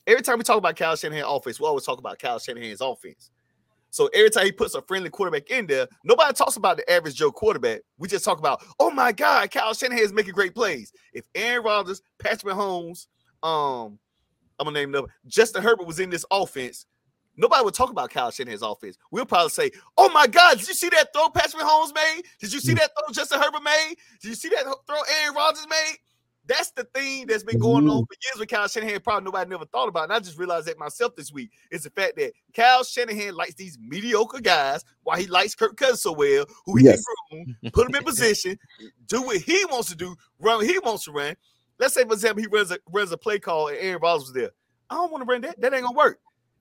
every 0.06 0.22
time 0.22 0.36
we 0.36 0.44
talk 0.44 0.58
about 0.58 0.76
Kyle 0.76 0.94
Shanahan 0.94 1.24
offense, 1.26 1.58
we 1.58 1.66
always 1.66 1.84
talk 1.84 1.98
about 1.98 2.18
Kyle 2.18 2.38
Shanahan's 2.38 2.82
offense. 2.82 3.30
So 3.92 4.08
every 4.14 4.30
time 4.30 4.46
he 4.46 4.52
puts 4.52 4.74
a 4.74 4.80
friendly 4.80 5.10
quarterback 5.10 5.50
in 5.50 5.66
there, 5.66 5.86
nobody 6.02 6.32
talks 6.32 6.56
about 6.56 6.78
the 6.78 6.90
average 6.90 7.14
Joe 7.14 7.30
quarterback. 7.30 7.82
We 7.98 8.08
just 8.08 8.24
talk 8.24 8.38
about, 8.38 8.64
oh 8.80 8.90
my 8.90 9.12
God, 9.12 9.50
Kyle 9.50 9.74
Shanahan 9.74 10.02
is 10.02 10.14
making 10.14 10.32
great 10.32 10.54
plays. 10.54 10.94
If 11.12 11.24
Aaron 11.34 11.62
Rodgers, 11.62 12.00
Patrick 12.18 12.54
Mahomes, 12.54 13.06
um, 13.42 13.98
I'm 14.58 14.64
gonna 14.64 14.72
name 14.72 14.92
them, 14.92 15.06
Justin 15.26 15.62
Herbert 15.62 15.86
was 15.86 16.00
in 16.00 16.08
this 16.08 16.24
offense, 16.30 16.86
nobody 17.36 17.62
would 17.62 17.74
talk 17.74 17.90
about 17.90 18.08
Kyle 18.08 18.30
Shanahan's 18.30 18.62
offense. 18.62 18.96
We'll 19.10 19.26
probably 19.26 19.50
say, 19.50 19.70
oh 19.98 20.08
my 20.08 20.26
God, 20.26 20.58
did 20.58 20.68
you 20.68 20.74
see 20.74 20.88
that 20.88 21.08
throw 21.14 21.28
Patrick 21.28 21.62
Mahomes 21.62 21.94
made? 21.94 22.22
Did 22.40 22.50
you 22.50 22.60
see 22.60 22.72
mm. 22.72 22.78
that 22.78 22.92
throw 22.98 23.12
Justin 23.12 23.42
Herbert 23.42 23.62
made? 23.62 23.96
Did 24.22 24.28
you 24.28 24.34
see 24.34 24.48
that 24.48 24.64
throw 24.64 25.02
Aaron 25.20 25.36
Rodgers 25.36 25.66
made? 25.68 25.98
That's 26.46 26.72
the 26.72 26.84
thing 26.84 27.26
that's 27.26 27.44
been 27.44 27.60
going 27.60 27.88
on 27.88 27.98
mm-hmm. 27.98 28.04
for 28.04 28.16
years 28.20 28.40
with 28.40 28.48
Kyle 28.48 28.66
Shanahan. 28.66 29.00
Probably 29.00 29.24
nobody 29.24 29.48
never 29.48 29.64
thought 29.64 29.88
about. 29.88 30.04
And 30.04 30.12
I 30.12 30.18
just 30.18 30.38
realized 30.38 30.66
that 30.66 30.78
myself 30.78 31.14
this 31.14 31.32
week 31.32 31.50
is 31.70 31.84
the 31.84 31.90
fact 31.90 32.16
that 32.16 32.32
Kyle 32.54 32.82
Shanahan 32.82 33.34
likes 33.34 33.54
these 33.54 33.78
mediocre 33.80 34.40
guys, 34.40 34.84
why 35.04 35.20
he 35.20 35.26
likes 35.26 35.54
Kirk 35.54 35.76
Cousins 35.76 36.02
so 36.02 36.12
well, 36.12 36.44
who 36.66 36.76
he 36.76 36.84
yes. 36.84 37.02
can 37.30 37.44
groom, 37.44 37.72
put 37.72 37.88
him 37.88 37.94
in 37.94 38.02
position, 38.02 38.58
do 39.06 39.22
what 39.22 39.36
he 39.36 39.64
wants 39.66 39.88
to 39.90 39.96
do, 39.96 40.16
run 40.40 40.58
what 40.58 40.66
he 40.66 40.78
wants 40.80 41.04
to 41.04 41.12
run. 41.12 41.36
Let's 41.78 41.94
say, 41.94 42.04
for 42.04 42.14
example, 42.14 42.42
he 42.42 42.48
runs 42.48 42.72
a 42.72 42.78
runs 42.90 43.12
a 43.12 43.16
play 43.16 43.38
call 43.38 43.68
and 43.68 43.78
Aaron 43.78 44.00
Rodgers 44.02 44.24
was 44.24 44.32
there. 44.32 44.50
I 44.90 44.96
don't 44.96 45.12
want 45.12 45.22
to 45.22 45.32
run 45.32 45.40
that. 45.42 45.60
That 45.60 45.72
ain't 45.72 45.84
gonna 45.84 45.96
work. 45.96 46.18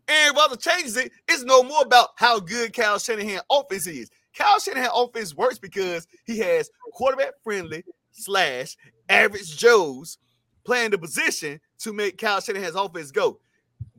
Aaron 0.08 0.36
Rodgers 0.36 0.60
changes 0.60 0.96
it. 0.98 1.12
It's 1.28 1.44
no 1.44 1.64
more 1.64 1.82
about 1.82 2.10
how 2.18 2.40
good 2.40 2.74
Kyle 2.74 3.00
Shanahan 3.00 3.42
offense 3.52 3.88
is. 3.88 4.10
Kyle 4.36 4.60
Shanahan 4.60 4.90
offense 4.94 5.36
works 5.36 5.60
because 5.60 6.08
he 6.26 6.38
has 6.40 6.70
quarterback 6.94 7.34
friendly 7.44 7.84
slash 8.12 8.78
average 9.10 9.58
Joes 9.58 10.18
playing 10.64 10.92
the 10.92 10.98
position 10.98 11.60
to 11.80 11.94
make 11.94 12.18
Kyle 12.18 12.40
Shanahan's 12.40 12.76
offense 12.76 13.12
go. 13.12 13.40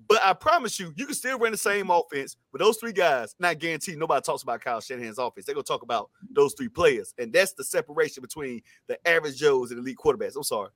But 0.08 0.20
I 0.24 0.34
promise 0.34 0.78
you, 0.78 0.92
you 0.96 1.06
can 1.06 1.14
still 1.14 1.38
run 1.38 1.52
the 1.52 1.58
same 1.58 1.90
offense 1.90 2.36
with 2.52 2.60
those 2.60 2.76
three 2.76 2.92
guys. 2.92 3.34
Not 3.38 3.58
guaranteed 3.58 3.96
nobody 3.96 4.20
talks 4.20 4.42
about 4.42 4.60
Kyle 4.60 4.80
Shanahan's 4.80 5.18
offense. 5.18 5.46
They're 5.46 5.54
gonna 5.54 5.64
talk 5.64 5.82
about 5.82 6.10
those 6.30 6.54
three 6.54 6.68
players, 6.68 7.14
and 7.18 7.32
that's 7.32 7.54
the 7.54 7.64
separation 7.64 8.20
between 8.20 8.62
the 8.88 9.08
average 9.08 9.38
Joes 9.38 9.70
and 9.70 9.80
elite 9.80 9.96
quarterbacks. 9.96 10.36
I'm 10.36 10.42
sorry. 10.42 10.68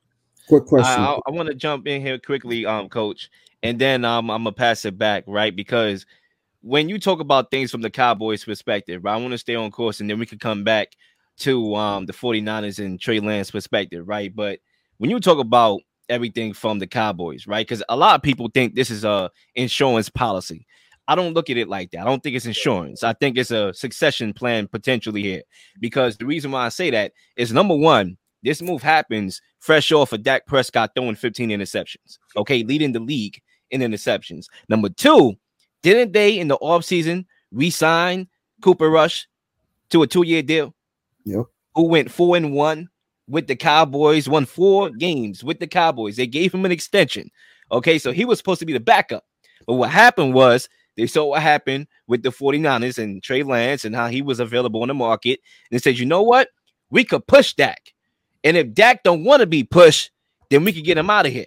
Quick 0.48 0.64
question. 0.64 1.02
I, 1.02 1.14
I, 1.14 1.18
I 1.26 1.30
want 1.32 1.48
to 1.48 1.54
jump 1.54 1.86
in 1.86 2.00
here 2.00 2.18
quickly, 2.18 2.64
um, 2.64 2.88
coach, 2.88 3.30
and 3.62 3.78
then 3.78 4.04
um, 4.04 4.30
I'm 4.30 4.44
gonna 4.44 4.52
pass 4.52 4.84
it 4.84 4.96
back, 4.96 5.24
right? 5.26 5.54
Because 5.54 6.06
when 6.62 6.88
you 6.88 6.98
talk 6.98 7.20
about 7.20 7.50
things 7.50 7.70
from 7.70 7.82
the 7.82 7.90
Cowboys' 7.90 8.44
perspective, 8.44 9.04
right, 9.04 9.14
I 9.14 9.16
want 9.16 9.32
to 9.32 9.38
stay 9.38 9.54
on 9.54 9.70
course, 9.70 10.00
and 10.00 10.08
then 10.08 10.18
we 10.18 10.26
can 10.26 10.38
come 10.38 10.64
back 10.64 10.96
to 11.38 11.74
um 11.74 12.06
the 12.06 12.12
49ers 12.12 12.84
and 12.84 13.00
Trey 13.00 13.20
Lance 13.20 13.50
perspective, 13.50 14.06
right? 14.08 14.34
But 14.34 14.60
when 14.98 15.10
you 15.10 15.20
talk 15.20 15.38
about 15.38 15.80
everything 16.08 16.52
from 16.52 16.78
the 16.78 16.86
Cowboys, 16.86 17.46
right? 17.46 17.66
Because 17.66 17.82
a 17.88 17.96
lot 17.96 18.14
of 18.14 18.22
people 18.22 18.48
think 18.52 18.74
this 18.74 18.90
is 18.90 19.04
a 19.04 19.30
insurance 19.54 20.08
policy. 20.08 20.66
I 21.08 21.14
don't 21.14 21.34
look 21.34 21.50
at 21.50 21.56
it 21.56 21.68
like 21.68 21.92
that. 21.92 22.00
I 22.00 22.04
don't 22.04 22.22
think 22.22 22.34
it's 22.34 22.46
insurance. 22.46 23.02
I 23.02 23.12
think 23.12 23.38
it's 23.38 23.50
a 23.52 23.72
succession 23.74 24.32
plan 24.32 24.66
potentially 24.66 25.22
here. 25.22 25.42
Because 25.80 26.16
the 26.16 26.26
reason 26.26 26.50
why 26.50 26.66
I 26.66 26.68
say 26.68 26.90
that 26.90 27.12
is 27.36 27.52
number 27.52 27.76
one, 27.76 28.16
this 28.42 28.60
move 28.60 28.82
happens 28.82 29.40
fresh 29.60 29.92
off 29.92 30.12
of 30.12 30.22
Dak 30.22 30.46
Prescott 30.46 30.92
throwing 30.94 31.14
15 31.14 31.50
interceptions. 31.50 32.18
Okay, 32.36 32.62
leading 32.64 32.92
the 32.92 33.00
league 33.00 33.40
in 33.70 33.80
interceptions. 33.80 34.46
Number 34.68 34.88
two, 34.88 35.34
didn't 35.82 36.12
they 36.12 36.38
in 36.38 36.48
the 36.48 36.58
offseason 36.58 37.26
re-sign 37.52 38.28
Cooper 38.62 38.90
Rush 38.90 39.28
to 39.90 40.02
a 40.02 40.06
two-year 40.06 40.42
deal? 40.42 40.75
Yep. 41.26 41.44
Who 41.74 41.88
went 41.88 42.10
four 42.10 42.36
and 42.36 42.52
one 42.52 42.88
with 43.28 43.48
the 43.48 43.56
Cowboys, 43.56 44.28
won 44.28 44.46
four 44.46 44.90
games 44.90 45.44
with 45.44 45.58
the 45.58 45.66
Cowboys. 45.66 46.16
They 46.16 46.26
gave 46.26 46.54
him 46.54 46.64
an 46.64 46.72
extension. 46.72 47.30
Okay, 47.70 47.98
so 47.98 48.12
he 48.12 48.24
was 48.24 48.38
supposed 48.38 48.60
to 48.60 48.66
be 48.66 48.72
the 48.72 48.80
backup. 48.80 49.24
But 49.66 49.74
what 49.74 49.90
happened 49.90 50.32
was 50.32 50.68
they 50.96 51.06
saw 51.06 51.26
what 51.26 51.42
happened 51.42 51.88
with 52.06 52.22
the 52.22 52.30
49ers 52.30 52.98
and 53.02 53.22
Trey 53.22 53.42
Lance 53.42 53.84
and 53.84 53.94
how 53.94 54.06
he 54.06 54.22
was 54.22 54.40
available 54.40 54.82
on 54.82 54.88
the 54.88 54.94
market. 54.94 55.40
And 55.70 55.76
they 55.76 55.82
said, 55.82 55.98
you 55.98 56.06
know 56.06 56.22
what? 56.22 56.48
We 56.90 57.04
could 57.04 57.26
push 57.26 57.52
Dak. 57.52 57.92
And 58.44 58.56
if 58.56 58.72
Dak 58.72 59.02
don't 59.02 59.24
want 59.24 59.40
to 59.40 59.46
be 59.46 59.64
pushed, 59.64 60.12
then 60.50 60.64
we 60.64 60.72
could 60.72 60.84
get 60.84 60.96
him 60.96 61.10
out 61.10 61.26
of 61.26 61.32
here. 61.32 61.44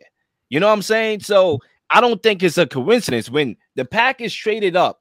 You 0.49 0.59
know 0.59 0.67
what 0.67 0.73
I'm 0.73 0.81
saying? 0.81 1.21
So 1.21 1.59
I 1.89 2.01
don't 2.01 2.21
think 2.21 2.43
it's 2.43 2.57
a 2.57 2.67
coincidence 2.67 3.29
when 3.29 3.55
the 3.75 3.85
Packers 3.85 4.33
traded 4.33 4.75
up 4.75 4.99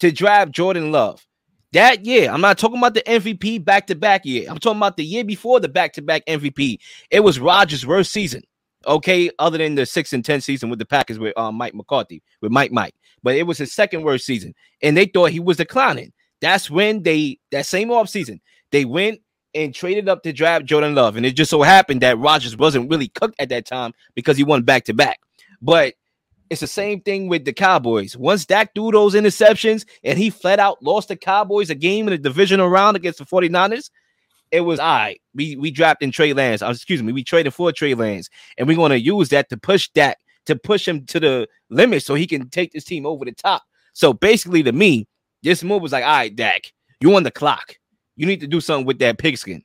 to 0.00 0.10
draft 0.10 0.50
Jordan 0.50 0.90
Love. 0.90 1.24
That 1.72 2.06
year, 2.06 2.30
I'm 2.30 2.40
not 2.40 2.58
talking 2.58 2.78
about 2.78 2.94
the 2.94 3.02
MVP 3.02 3.64
back 3.64 3.86
to 3.88 3.94
back 3.94 4.24
year. 4.24 4.46
I'm 4.48 4.58
talking 4.58 4.78
about 4.78 4.96
the 4.96 5.04
year 5.04 5.24
before 5.24 5.60
the 5.60 5.68
back 5.68 5.92
to 5.94 6.02
back 6.02 6.24
MVP. 6.26 6.78
It 7.10 7.20
was 7.20 7.40
Rodgers' 7.40 7.86
worst 7.86 8.12
season. 8.12 8.42
Okay, 8.86 9.30
other 9.38 9.58
than 9.58 9.74
the 9.74 9.84
six 9.84 10.12
and 10.12 10.24
ten 10.24 10.40
season 10.40 10.70
with 10.70 10.78
the 10.78 10.86
Packers 10.86 11.18
with 11.18 11.36
uh, 11.36 11.50
Mike 11.50 11.74
McCarthy, 11.74 12.22
with 12.40 12.52
Mike 12.52 12.70
Mike, 12.70 12.94
but 13.22 13.34
it 13.34 13.42
was 13.42 13.58
his 13.58 13.72
second 13.72 14.02
worst 14.02 14.24
season, 14.24 14.54
and 14.80 14.96
they 14.96 15.06
thought 15.06 15.30
he 15.30 15.40
was 15.40 15.56
declining. 15.56 16.12
That's 16.40 16.70
when 16.70 17.02
they 17.02 17.38
that 17.50 17.66
same 17.66 17.90
off 17.90 18.08
season 18.08 18.40
they 18.70 18.84
went 18.84 19.20
and 19.54 19.74
traded 19.74 20.08
up 20.08 20.22
to 20.22 20.32
draft 20.32 20.66
Jordan 20.66 20.94
Love, 20.94 21.16
and 21.16 21.24
it 21.24 21.32
just 21.32 21.50
so 21.50 21.62
happened 21.62 22.02
that 22.02 22.18
Rodgers 22.18 22.56
wasn't 22.56 22.90
really 22.90 23.08
cooked 23.08 23.36
at 23.38 23.48
that 23.48 23.66
time 23.66 23.92
because 24.14 24.36
he 24.36 24.44
won 24.44 24.62
back 24.62 24.84
to 24.84 24.94
back. 24.94 25.20
But 25.62 25.94
it's 26.50 26.60
the 26.60 26.66
same 26.66 27.00
thing 27.00 27.28
with 27.28 27.44
the 27.44 27.52
Cowboys. 27.52 28.16
Once 28.16 28.46
Dak 28.46 28.74
threw 28.74 28.90
those 28.90 29.14
interceptions 29.14 29.84
and 30.04 30.18
he 30.18 30.30
flat 30.30 30.58
out 30.58 30.82
lost 30.82 31.08
the 31.08 31.16
Cowboys 31.16 31.70
a 31.70 31.74
game 31.74 32.06
in 32.06 32.12
the 32.12 32.18
divisional 32.18 32.68
round 32.68 32.96
against 32.96 33.18
the 33.18 33.24
49ers, 33.24 33.90
it 34.50 34.60
was 34.60 34.78
all 34.78 34.86
right. 34.86 35.20
We 35.34 35.56
we 35.56 35.70
drafted 35.70 36.06
in 36.06 36.12
Trey 36.12 36.32
Lance. 36.32 36.62
Uh, 36.62 36.68
excuse 36.68 37.02
me, 37.02 37.12
we 37.12 37.24
traded 37.24 37.52
for 37.54 37.72
Trey 37.72 37.94
Lance, 37.94 38.30
and 38.56 38.68
we're 38.68 38.76
going 38.76 38.90
to 38.90 39.00
use 39.00 39.28
that 39.30 39.48
to 39.50 39.56
push 39.56 39.88
Dak 39.88 40.18
to 40.46 40.56
push 40.56 40.86
him 40.86 41.04
to 41.06 41.20
the 41.20 41.48
limit 41.70 42.02
so 42.02 42.14
he 42.14 42.26
can 42.26 42.48
take 42.48 42.72
this 42.72 42.84
team 42.84 43.04
over 43.04 43.24
the 43.24 43.32
top. 43.32 43.62
So 43.92 44.12
basically, 44.12 44.62
to 44.62 44.72
me, 44.72 45.08
this 45.42 45.62
move 45.62 45.82
was 45.82 45.92
like, 45.92 46.04
all 46.04 46.10
right, 46.10 46.34
Dak, 46.34 46.72
you 47.00 47.14
on 47.14 47.24
the 47.24 47.30
clock. 47.30 47.74
You 48.16 48.26
need 48.26 48.40
to 48.40 48.46
do 48.46 48.60
something 48.60 48.86
with 48.86 48.98
that 49.00 49.18
pigskin. 49.18 49.62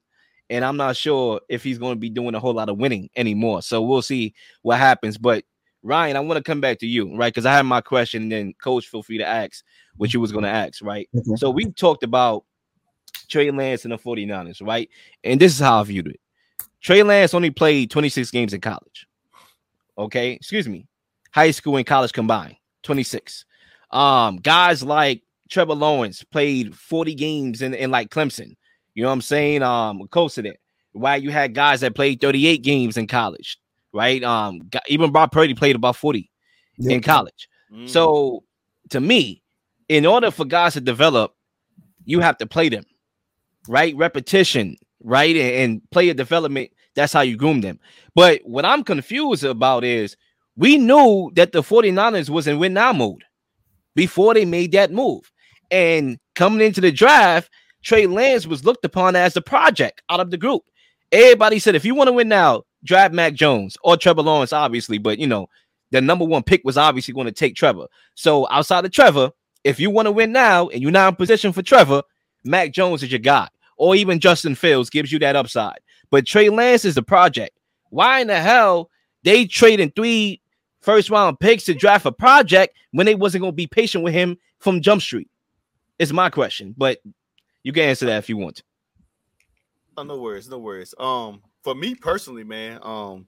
And 0.50 0.66
I'm 0.66 0.76
not 0.76 0.98
sure 0.98 1.40
if 1.48 1.64
he's 1.64 1.78
going 1.78 1.94
to 1.94 2.00
be 2.00 2.10
doing 2.10 2.36
a 2.36 2.40
whole 2.40 2.54
lot 2.54 2.68
of 2.68 2.78
winning 2.78 3.10
anymore. 3.16 3.62
So 3.62 3.82
we'll 3.82 4.02
see 4.02 4.34
what 4.64 4.80
happens. 4.80 5.18
But 5.18 5.46
Ryan, 5.84 6.16
I 6.16 6.20
want 6.20 6.38
to 6.38 6.44
come 6.44 6.62
back 6.62 6.80
to 6.80 6.88
you, 6.88 7.16
right? 7.16 7.34
Because 7.34 7.46
I 7.46 7.54
have 7.54 7.66
my 7.66 7.82
question, 7.82 8.24
and 8.24 8.32
then 8.32 8.54
Coach, 8.62 8.88
feel 8.88 9.04
free 9.04 9.18
to 9.18 9.28
ask 9.28 9.64
what 9.98 10.14
you 10.14 10.20
was 10.20 10.32
going 10.32 10.44
to 10.44 10.50
ask, 10.50 10.84
right? 10.84 11.10
Okay. 11.16 11.36
So 11.36 11.50
we 11.50 11.66
talked 11.72 12.04
about 12.04 12.46
Trey 13.28 13.50
Lance 13.52 13.84
and 13.86 13.92
the 13.92 13.98
49ers, 13.98 14.66
right? 14.66 14.90
And 15.24 15.40
this 15.40 15.54
is 15.54 15.60
how 15.60 15.80
I 15.80 15.84
viewed 15.84 16.08
it. 16.08 16.20
Trey 16.82 17.04
Lance 17.04 17.34
only 17.34 17.52
played 17.52 17.92
26 17.92 18.32
games 18.32 18.54
in 18.54 18.62
college. 18.62 19.08
Okay, 19.98 20.32
excuse 20.32 20.68
me, 20.68 20.88
high 21.32 21.52
school 21.52 21.78
and 21.78 21.86
college 21.86 22.14
combined, 22.14 22.56
26. 22.84 23.46
Um, 23.92 24.38
guys 24.38 24.82
like 24.82 25.22
Trevor 25.50 25.76
Lawrence 25.76 26.24
played 26.24 26.76
40 26.76 27.14
games 27.16 27.62
in, 27.62 27.74
in 27.74 27.92
like 27.92 28.10
Clemson. 28.10 28.56
You 28.94 29.04
know 29.04 29.10
what 29.10 29.14
I'm 29.14 29.22
saying? 29.22 29.64
Um, 29.64 30.08
close 30.10 30.36
to 30.36 30.42
that. 30.44 30.58
Why 30.94 31.18
you 31.18 31.30
had 31.32 31.54
guys 31.54 31.82
that 31.82 31.96
played 31.96 32.20
38 32.20 32.62
games 32.62 32.98
in 32.98 33.08
college 33.08 33.58
right? 33.94 34.24
Um, 34.24 34.62
even 34.88 35.12
Brock 35.12 35.32
Purdy 35.32 35.54
played 35.54 35.76
about 35.76 35.96
40 35.96 36.30
yep. 36.78 36.92
in 36.92 37.02
college. 37.02 37.48
Mm. 37.72 37.90
So 37.90 38.44
to 38.90 39.00
me, 39.00 39.42
in 39.90 40.06
order 40.06 40.32
for 40.32 40.46
guys 40.46 40.74
to 40.74 40.82
develop, 40.82 41.34
you 42.06 42.20
have 42.20 42.38
to 42.38 42.46
play 42.46 42.70
them, 42.70 42.84
right? 43.68 43.96
Repetition, 43.96 44.78
right? 45.04 45.36
And, 45.36 45.56
and 45.56 45.92
player 45.92 46.14
development, 46.14 46.72
that's 46.96 47.14
how 47.14 47.22
you 47.22 47.38
groom 47.38 47.62
them. 47.62 47.80
But 48.16 48.42
what 48.44 48.66
I'm 48.66 48.84
confused 48.84 49.44
about 49.44 49.84
is 49.84 50.16
we 50.56 50.78
knew 50.78 51.32
that 51.36 51.52
the 51.52 51.62
49ers 51.62 52.30
was 52.30 52.48
in 52.48 52.60
win 52.60 52.74
now 52.74 52.94
mode 52.94 53.24
before 53.96 54.34
they 54.34 54.46
made 54.46 54.72
that 54.74 54.92
move. 54.92 55.32
And 55.70 56.18
coming 56.36 56.66
into 56.66 56.82
the 56.82 56.92
draft, 56.92 57.50
Trey 57.84 58.06
Lance 58.08 58.46
was 58.46 58.66
looked 58.66 58.86
upon 58.86 59.16
as 59.16 59.34
the 59.34 59.42
project 59.42 60.02
out 60.10 60.20
of 60.20 60.32
the 60.32 60.38
group. 60.38 60.64
Everybody 61.12 61.60
said, 61.60 61.76
if 61.76 61.86
you 61.86 61.96
want 61.96 62.08
to 62.08 62.14
win 62.14 62.30
now, 62.30 62.64
draft 62.84 63.14
Mac 63.14 63.34
Jones 63.34 63.78
or 63.84 63.98
Trevor 63.98 64.22
Lawrence, 64.22 64.54
obviously, 64.54 64.98
but 64.98 65.20
you 65.20 65.28
know, 65.28 65.48
the 65.92 66.02
number 66.02 66.26
one 66.26 66.44
pick 66.44 66.62
was 66.64 66.78
obviously 66.78 67.14
going 67.14 67.28
to 67.28 67.32
take 67.32 67.56
Trevor. 67.56 67.88
So 68.16 68.48
outside 68.50 68.86
of 68.86 68.92
Trevor, 68.92 69.32
if 69.64 69.80
you 69.80 69.90
want 69.90 70.08
to 70.08 70.12
win 70.12 70.32
now 70.32 70.70
and 70.70 70.82
you're 70.82 70.92
not 70.92 71.10
in 71.10 71.16
position 71.16 71.52
for 71.54 71.62
Trevor, 71.62 72.02
Mac 72.44 72.72
Jones 72.72 73.04
is 73.04 73.12
your 73.12 73.20
guy, 73.20 73.48
or 73.78 73.96
even 73.96 74.20
Justin 74.20 74.56
Fields 74.56 74.90
gives 74.90 75.12
you 75.12 75.20
that 75.20 75.36
upside. 75.36 75.80
But 76.10 76.26
Trey 76.26 76.50
Lance 76.50 76.86
is 76.86 76.96
the 76.96 77.04
project. 77.04 77.58
Why 77.90 78.20
in 78.20 78.28
the 78.28 78.40
hell 78.40 78.90
they 79.24 79.46
trading 79.46 79.92
three 79.96 80.42
first 80.82 81.10
round 81.10 81.40
picks 81.40 81.66
to 81.66 81.74
draft 81.74 82.06
a 82.06 82.12
project 82.12 82.76
when 82.92 83.06
they 83.06 83.16
wasn't 83.16 83.42
going 83.42 83.54
to 83.54 83.56
be 83.56 83.68
patient 83.68 84.04
with 84.04 84.14
him 84.14 84.38
from 84.60 84.82
Jump 84.82 85.02
Street? 85.02 85.30
Is 86.00 86.12
my 86.12 86.32
question, 86.32 86.74
but 86.76 87.00
you 87.64 87.72
can 87.74 87.84
answer 87.84 88.08
that 88.08 88.18
if 88.18 88.30
you 88.30 88.38
want. 88.38 88.64
Oh, 89.98 90.04
no 90.04 90.18
worries, 90.18 90.50
no 90.50 90.58
worries. 90.58 90.96
Um, 90.98 91.42
for 91.64 91.76
me 91.76 91.96
personally, 91.96 92.44
man, 92.44 92.80
um, 92.82 93.28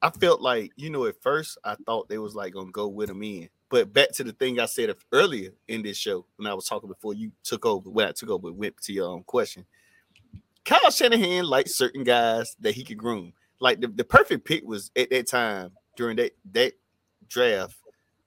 I 0.00 0.10
felt 0.10 0.40
like 0.40 0.72
you 0.76 0.90
know 0.90 1.06
at 1.06 1.20
first 1.22 1.58
I 1.64 1.76
thought 1.86 2.08
they 2.08 2.18
was 2.18 2.34
like 2.34 2.54
gonna 2.54 2.70
go 2.70 2.88
with 2.88 3.10
him 3.10 3.22
in, 3.22 3.48
but 3.68 3.92
back 3.92 4.12
to 4.12 4.24
the 4.24 4.32
thing 4.32 4.58
I 4.58 4.66
said 4.66 4.94
earlier 5.12 5.50
in 5.68 5.82
this 5.82 5.96
show 5.96 6.26
when 6.36 6.46
I 6.46 6.54
was 6.54 6.66
talking 6.66 6.88
before 6.88 7.14
you 7.14 7.32
took 7.44 7.66
over, 7.66 7.88
when 7.90 8.08
I 8.08 8.12
took 8.12 8.30
over, 8.30 8.52
went 8.52 8.76
to 8.82 8.92
your 8.92 9.14
um, 9.14 9.22
question. 9.22 9.64
Kyle 10.64 10.90
Shanahan 10.90 11.44
likes 11.44 11.74
certain 11.74 12.04
guys 12.04 12.56
that 12.60 12.74
he 12.74 12.84
could 12.84 12.98
groom. 12.98 13.32
Like 13.60 13.80
the, 13.80 13.88
the 13.88 14.04
perfect 14.04 14.44
pick 14.44 14.64
was 14.64 14.90
at 14.96 15.10
that 15.10 15.26
time 15.26 15.72
during 15.96 16.16
that 16.16 16.32
that 16.52 16.74
draft. 17.28 17.76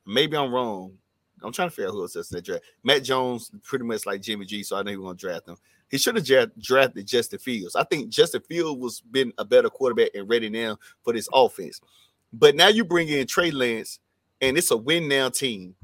Maybe 0.05 0.38
I'm 0.38 0.53
wrong. 0.53 0.98
I'm 1.45 1.51
trying 1.51 1.69
to 1.69 1.75
figure 1.75 1.89
out 1.89 1.93
who 1.93 2.01
else 2.01 2.15
is 2.15 2.29
that 2.29 2.43
draft. 2.43 2.63
Mac 2.83 3.03
Jones, 3.03 3.51
pretty 3.63 3.85
much 3.85 4.05
like 4.05 4.21
Jimmy 4.21 4.45
G, 4.45 4.63
so 4.63 4.77
I 4.77 4.83
know 4.83 4.91
he 4.91 4.97
was 4.97 5.05
gonna 5.05 5.17
draft 5.17 5.47
him. 5.47 5.57
He 5.89 5.97
should 5.97 6.15
have 6.15 6.51
drafted 6.59 7.05
Justin 7.05 7.39
Fields. 7.39 7.75
I 7.75 7.83
think 7.83 8.09
Justin 8.09 8.41
Fields 8.41 8.79
was 8.79 9.01
been 9.01 9.31
a 9.37 9.45
better 9.45 9.69
quarterback 9.69 10.09
and 10.15 10.27
ready 10.27 10.49
now 10.49 10.77
for 11.03 11.13
this 11.13 11.29
offense. 11.31 11.79
But 12.33 12.55
now 12.55 12.67
you 12.67 12.83
bring 12.83 13.07
in 13.07 13.27
Trey 13.27 13.51
Lance, 13.51 13.99
and 14.41 14.57
it's 14.57 14.71
a 14.71 14.77
win 14.77 15.07
now 15.07 15.29
team, 15.29 15.75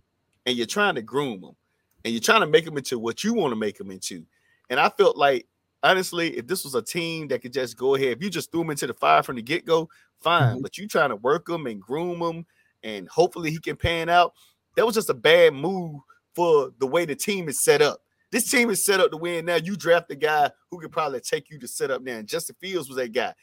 and 0.45 0.57
you're 0.57 0.65
trying 0.65 0.95
to 0.95 1.01
groom 1.01 1.41
them, 1.41 1.55
and 2.03 2.13
you're 2.13 2.21
trying 2.21 2.41
to 2.41 2.47
make 2.47 2.65
them 2.65 2.77
into 2.77 2.97
what 2.99 3.23
you 3.23 3.33
want 3.33 3.51
to 3.51 3.55
make 3.55 3.77
them 3.77 3.91
into. 3.91 4.25
And 4.69 4.79
I 4.79 4.89
felt 4.89 5.17
like 5.17 5.47
honestly, 5.83 6.37
if 6.37 6.47
this 6.47 6.63
was 6.63 6.75
a 6.75 6.81
team 6.81 7.27
that 7.29 7.41
could 7.41 7.53
just 7.53 7.77
go 7.77 7.95
ahead, 7.95 8.09
if 8.09 8.23
you 8.23 8.29
just 8.29 8.51
threw 8.51 8.61
him 8.61 8.69
into 8.69 8.87
the 8.87 8.93
fire 8.93 9.23
from 9.23 9.35
the 9.35 9.41
get 9.41 9.65
go, 9.65 9.89
fine. 10.19 10.53
Mm-hmm. 10.53 10.61
But 10.61 10.77
you 10.77 10.87
trying 10.87 11.09
to 11.09 11.15
work 11.17 11.49
him 11.49 11.67
and 11.67 11.81
groom 11.81 12.21
him, 12.21 12.45
and 12.83 13.07
hopefully 13.07 13.51
he 13.51 13.59
can 13.59 13.75
pan 13.75 14.09
out. 14.09 14.33
That 14.75 14.85
was 14.85 14.95
just 14.95 15.09
a 15.09 15.13
bad 15.13 15.53
move 15.53 16.01
for 16.33 16.71
the 16.79 16.87
way 16.87 17.05
the 17.05 17.15
team 17.15 17.49
is 17.49 17.63
set 17.63 17.81
up. 17.81 18.01
This 18.31 18.49
team 18.49 18.69
is 18.69 18.85
set 18.85 19.01
up 19.01 19.11
to 19.11 19.17
win. 19.17 19.45
Now 19.45 19.57
you 19.57 19.75
draft 19.75 20.09
a 20.11 20.15
guy 20.15 20.49
who 20.69 20.79
could 20.79 20.91
probably 20.91 21.19
take 21.19 21.49
you 21.49 21.59
to 21.59 21.67
set 21.67 21.91
up 21.91 22.01
now. 22.01 22.17
And 22.17 22.27
Justin 22.27 22.55
Fields 22.59 22.87
was 22.87 22.97
that 22.97 23.11
guy. 23.11 23.33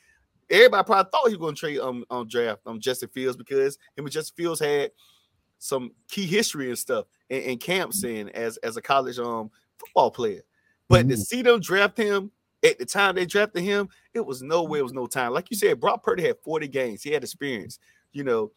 Everybody 0.51 0.87
probably 0.87 1.11
thought 1.11 1.29
he 1.29 1.37
was 1.37 1.41
going 1.41 1.55
to 1.55 1.61
trade 1.61 1.79
um 1.79 2.05
on 2.09 2.27
draft 2.27 2.63
on 2.65 2.81
Justin 2.81 3.11
Fields 3.11 3.37
because 3.37 3.77
him 3.97 4.05
and 4.05 4.11
Justin 4.11 4.35
Fields 4.35 4.61
had 4.61 4.93
some 5.59 5.91
key 6.09 6.25
history 6.27 6.69
and 6.69 6.79
stuff 6.79 7.05
and, 7.29 7.45
and 7.45 7.61
camps 7.61 8.03
in 8.05 8.31
as 8.31 8.57
as 8.59 8.79
a 8.79 8.83
college 8.83 9.19
um 9.19 9.51
football 9.79 10.11
player. 10.11 10.41
But 10.89 11.01
mm-hmm. 11.01 11.11
to 11.11 11.17
see 11.19 11.43
them 11.43 11.61
draft 11.61 11.99
him 11.99 12.31
at 12.65 12.79
the 12.79 12.87
time 12.87 13.15
they 13.15 13.27
drafted 13.27 13.63
him, 13.63 13.89
it 14.15 14.25
was 14.25 14.43
no 14.43 14.63
way, 14.63 14.79
it 14.79 14.83
was 14.83 14.95
no 14.95 15.07
time. 15.07 15.33
Like 15.33 15.51
you 15.51 15.57
said, 15.57 15.81
Brock 15.81 16.03
Purdy 16.03 16.27
had 16.27 16.37
40 16.43 16.67
games, 16.69 17.03
he 17.03 17.11
had 17.11 17.23
experience. 17.23 17.79
You 18.13 18.25
know, 18.25 18.53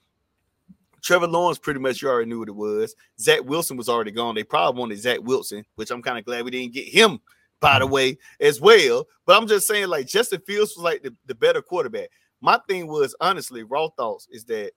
Trevor 1.02 1.28
Lawrence, 1.28 1.58
pretty 1.58 1.80
much 1.80 2.02
you 2.02 2.10
already 2.10 2.30
knew 2.30 2.40
what 2.40 2.50
it 2.50 2.56
was. 2.56 2.96
Zach 3.20 3.44
Wilson 3.44 3.78
was 3.78 3.90
already 3.90 4.12
gone. 4.12 4.36
They 4.36 4.44
probably 4.44 4.80
wanted 4.80 5.00
Zach 5.00 5.20
Wilson, 5.22 5.66
which 5.76 5.92
I'm 5.92 6.02
kind 6.02 6.18
of 6.18 6.26
glad 6.26 6.46
we 6.46 6.52
didn't 6.52 6.74
get 6.74 6.88
him, 6.88 7.20
by 7.60 7.80
the 7.80 7.86
mm-hmm. 7.86 7.94
way, 7.94 8.18
as 8.40 8.60
well. 8.60 9.08
But 9.26 9.38
I'm 9.38 9.48
just 9.48 9.68
saying, 9.68 9.88
like 9.88 10.08
Justin 10.08 10.42
Fields 10.42 10.76
was 10.76 10.84
like 10.84 11.04
the, 11.04 11.16
the 11.26 11.36
better 11.36 11.62
quarterback. 11.62 12.10
My 12.42 12.60
thing 12.68 12.88
was 12.88 13.16
honestly, 13.22 13.64
raw 13.64 13.88
thoughts 13.90 14.28
is 14.32 14.44
that 14.46 14.72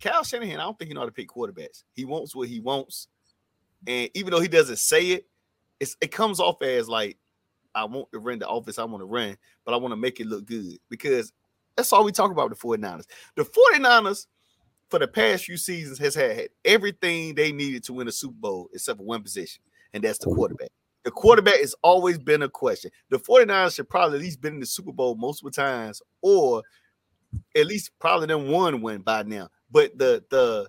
Kyle 0.00 0.24
Shanahan, 0.24 0.60
I 0.60 0.64
don't 0.64 0.78
think 0.78 0.88
he 0.88 0.94
know 0.94 1.00
how 1.00 1.06
to 1.06 1.12
pick 1.12 1.28
quarterbacks. 1.28 1.82
He 1.92 2.04
wants 2.04 2.34
what 2.34 2.48
he 2.48 2.60
wants. 2.60 3.08
And 3.86 4.08
even 4.14 4.30
though 4.30 4.40
he 4.40 4.48
doesn't 4.48 4.78
say 4.78 5.08
it, 5.08 5.26
it's, 5.80 5.96
it 6.00 6.12
comes 6.12 6.40
off 6.40 6.62
as 6.62 6.88
like, 6.88 7.18
I 7.74 7.84
want 7.84 8.10
to 8.12 8.18
run 8.18 8.38
the 8.38 8.48
office 8.48 8.78
I 8.78 8.84
want 8.84 9.02
to 9.02 9.06
run, 9.06 9.36
but 9.64 9.74
I 9.74 9.76
want 9.76 9.92
to 9.92 9.96
make 9.96 10.20
it 10.20 10.26
look 10.26 10.46
good 10.46 10.78
because 10.88 11.32
that's 11.76 11.92
all 11.92 12.04
we 12.04 12.12
talk 12.12 12.30
about 12.30 12.48
with 12.48 12.58
the 12.58 12.66
49ers. 12.66 13.04
The 13.34 13.44
49ers 13.44 14.26
for 14.88 14.98
the 14.98 15.08
past 15.08 15.44
few 15.44 15.56
seasons 15.56 15.98
has 15.98 16.14
had 16.14 16.48
everything 16.64 17.34
they 17.34 17.52
needed 17.52 17.84
to 17.84 17.92
win 17.92 18.08
a 18.08 18.12
Super 18.12 18.36
Bowl 18.38 18.68
except 18.72 18.98
for 18.98 19.04
one 19.04 19.22
position, 19.22 19.62
and 19.92 20.04
that's 20.04 20.18
the 20.18 20.26
quarterback. 20.26 20.68
The 21.04 21.10
quarterback 21.10 21.60
has 21.60 21.74
always 21.82 22.18
been 22.18 22.42
a 22.42 22.48
question. 22.48 22.90
The 23.10 23.18
49ers 23.18 23.76
should 23.76 23.88
probably 23.88 24.18
at 24.18 24.22
least 24.22 24.40
been 24.40 24.54
in 24.54 24.60
the 24.60 24.66
Super 24.66 24.92
Bowl 24.92 25.14
multiple 25.14 25.50
times, 25.50 26.02
or 26.20 26.62
at 27.54 27.66
least 27.66 27.92
probably 28.00 28.26
done 28.26 28.48
one 28.48 28.82
win 28.82 29.02
by 29.02 29.22
now. 29.22 29.48
But 29.70 29.96
the 29.98 30.24
the 30.30 30.68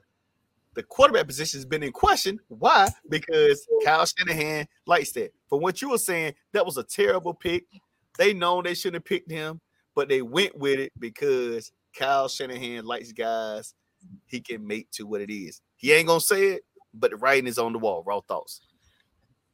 the 0.73 0.83
quarterback 0.83 1.25
position 1.25 1.57
has 1.57 1.65
been 1.65 1.81
in 1.81 1.91
question. 1.91 2.39
Why? 2.49 2.87
Because 3.09 3.65
Kyle 3.83 4.05
Shanahan 4.05 4.67
likes 4.85 5.11
that. 5.13 5.33
For 5.49 5.59
what 5.59 5.81
you 5.81 5.89
were 5.89 5.97
saying, 5.97 6.35
that 6.53 6.65
was 6.65 6.77
a 6.77 6.83
terrible 6.83 7.33
pick. 7.33 7.63
They 8.19 8.33
know 8.33 8.61
they 8.61 8.75
shouldn't 8.75 9.01
have 9.01 9.05
picked 9.05 9.31
him, 9.31 9.59
but 9.95 10.07
they 10.07 10.21
went 10.21 10.55
with 10.55 10.79
it 10.79 10.91
because 10.99 11.71
Kyle 11.97 12.27
Shanahan 12.27 12.85
likes 12.85 13.11
guys 13.11 13.73
he 14.25 14.41
can 14.41 14.65
make 14.65 14.89
to 14.91 15.05
what 15.05 15.21
it 15.21 15.33
is. 15.33 15.61
He 15.75 15.93
ain't 15.93 16.07
gonna 16.07 16.19
say 16.19 16.47
it, 16.49 16.65
but 16.93 17.11
the 17.11 17.17
writing 17.17 17.47
is 17.47 17.57
on 17.57 17.73
the 17.73 17.79
wall. 17.79 18.03
Raw 18.05 18.21
thoughts. 18.21 18.61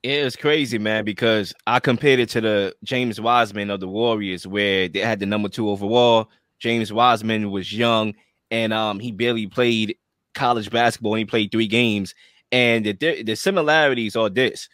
It 0.03 0.23
was 0.23 0.35
crazy, 0.35 0.77
man, 0.77 1.05
because 1.05 1.53
I 1.65 1.79
compared 1.79 2.19
it 2.19 2.29
to 2.29 2.41
the 2.41 2.75
James 2.83 3.21
Wiseman 3.21 3.69
of 3.69 3.79
the 3.79 3.87
Warriors, 3.87 4.45
where 4.45 4.89
they 4.89 4.99
had 4.99 5.19
the 5.19 5.25
number 5.25 5.47
two 5.47 5.69
overall. 5.69 6.29
James 6.59 6.91
Wiseman 6.91 7.51
was 7.51 7.73
young 7.73 8.13
and 8.51 8.71
um 8.71 8.99
he 8.99 9.11
barely 9.11 9.47
played 9.47 9.97
college 10.33 10.69
basketball 10.69 11.15
he 11.15 11.25
played 11.25 11.51
three 11.51 11.67
games. 11.67 12.13
And 12.51 12.85
the, 12.85 13.23
the 13.23 13.35
similarities 13.35 14.15
are 14.15 14.29
this 14.29 14.69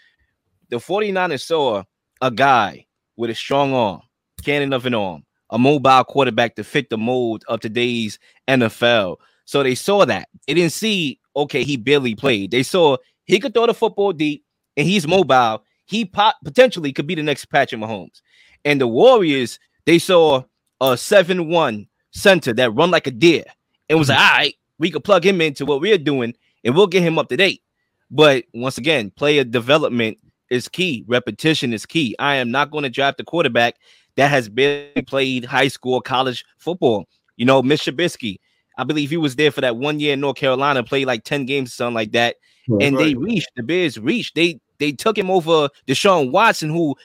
the 0.70 0.78
49ers 0.78 1.46
saw 1.46 1.84
a 2.22 2.30
guy 2.30 2.86
with 3.18 3.30
a 3.30 3.36
strong 3.36 3.74
arm, 3.74 4.02
cannon 4.44 4.74
of 4.74 4.86
an 4.86 4.94
arm, 4.94 5.24
a 5.50 5.58
mobile 5.58 6.04
quarterback 6.04 6.56
to 6.56 6.64
fit 6.64 6.90
the 6.90 6.98
mold 6.98 7.44
of 7.48 7.60
today's 7.60 8.20
NFL. 8.48 9.18
So 9.50 9.64
they 9.64 9.74
saw 9.74 10.06
that. 10.06 10.30
They 10.46 10.54
didn't 10.54 10.74
see, 10.74 11.20
okay, 11.36 11.64
he 11.64 11.76
barely 11.76 12.14
played. 12.14 12.52
They 12.52 12.62
saw 12.62 12.98
he 13.26 13.40
could 13.40 13.56
throw 13.56 13.66
the 13.66 13.74
football 13.74 14.14
deep 14.14 14.46
and 14.78 14.86
he's 14.86 15.08
mobile. 15.08 15.64
He 15.86 16.06
pot- 16.06 16.36
potentially 16.44 16.94
could 16.94 17.08
be 17.08 17.16
the 17.16 17.24
next 17.24 17.46
Patrick 17.46 17.82
Mahomes. 17.82 18.22
And 18.64 18.80
the 18.80 18.88
Warriors, 18.88 19.58
they 19.88 19.98
saw 19.98 20.44
a 20.82 20.96
7 20.96 21.50
1 21.50 21.88
center 22.12 22.54
that 22.54 22.76
run 22.76 22.92
like 22.92 23.08
a 23.08 23.12
deer 23.12 23.44
and 23.90 23.98
was 23.98 24.10
like, 24.10 24.20
mm-hmm. 24.20 24.32
all 24.32 24.38
right, 24.38 24.56
we 24.78 24.92
could 24.92 25.04
plug 25.04 25.26
him 25.26 25.42
into 25.42 25.66
what 25.66 25.82
we're 25.82 25.98
doing 25.98 26.36
and 26.64 26.76
we'll 26.76 26.86
get 26.86 27.02
him 27.02 27.18
up 27.18 27.30
to 27.30 27.38
date. 27.38 27.64
But 28.12 28.46
once 28.54 28.78
again, 28.78 29.10
player 29.10 29.44
development 29.44 30.20
is 30.52 30.68
key. 30.68 31.06
Repetition 31.08 31.74
is 31.74 31.88
key. 31.88 32.16
I 32.20 32.36
am 32.36 32.52
not 32.52 32.70
going 32.70 32.84
to 32.84 32.90
draft 32.92 33.20
a 33.20 33.24
quarterback 33.24 33.78
that 34.16 34.30
has 34.30 34.48
been 34.48 35.06
played 35.08 35.44
high 35.44 35.70
school, 35.70 36.02
college 36.02 36.46
football. 36.60 37.08
You 37.36 37.48
know, 37.48 37.64
Mitch 37.64 37.86
Trubisky, 37.86 38.38
I 38.80 38.86
believe 38.86 39.10
he 39.10 39.18
was 39.18 39.36
there 39.36 39.52
for 39.52 39.60
that 39.60 39.76
one 39.76 40.00
year 40.00 40.14
in 40.14 40.22
North 40.22 40.38
Carolina, 40.38 40.84
played 40.84 41.06
like 41.06 41.26
10 41.26 41.46
games, 41.46 41.74
something 41.74 41.94
like 41.94 42.14
that. 42.14 42.38
Right, 42.70 42.86
and 42.86 42.98
they 42.98 43.14
reached, 43.14 43.50
the 43.58 43.64
Bears 43.64 44.00
reached. 44.00 44.36
They 44.36 44.60
they 44.80 44.94
took 44.94 45.18
him 45.18 45.30
over 45.30 45.68
Deshaun 45.86 46.32
Watson, 46.32 46.70
who, 46.70 46.96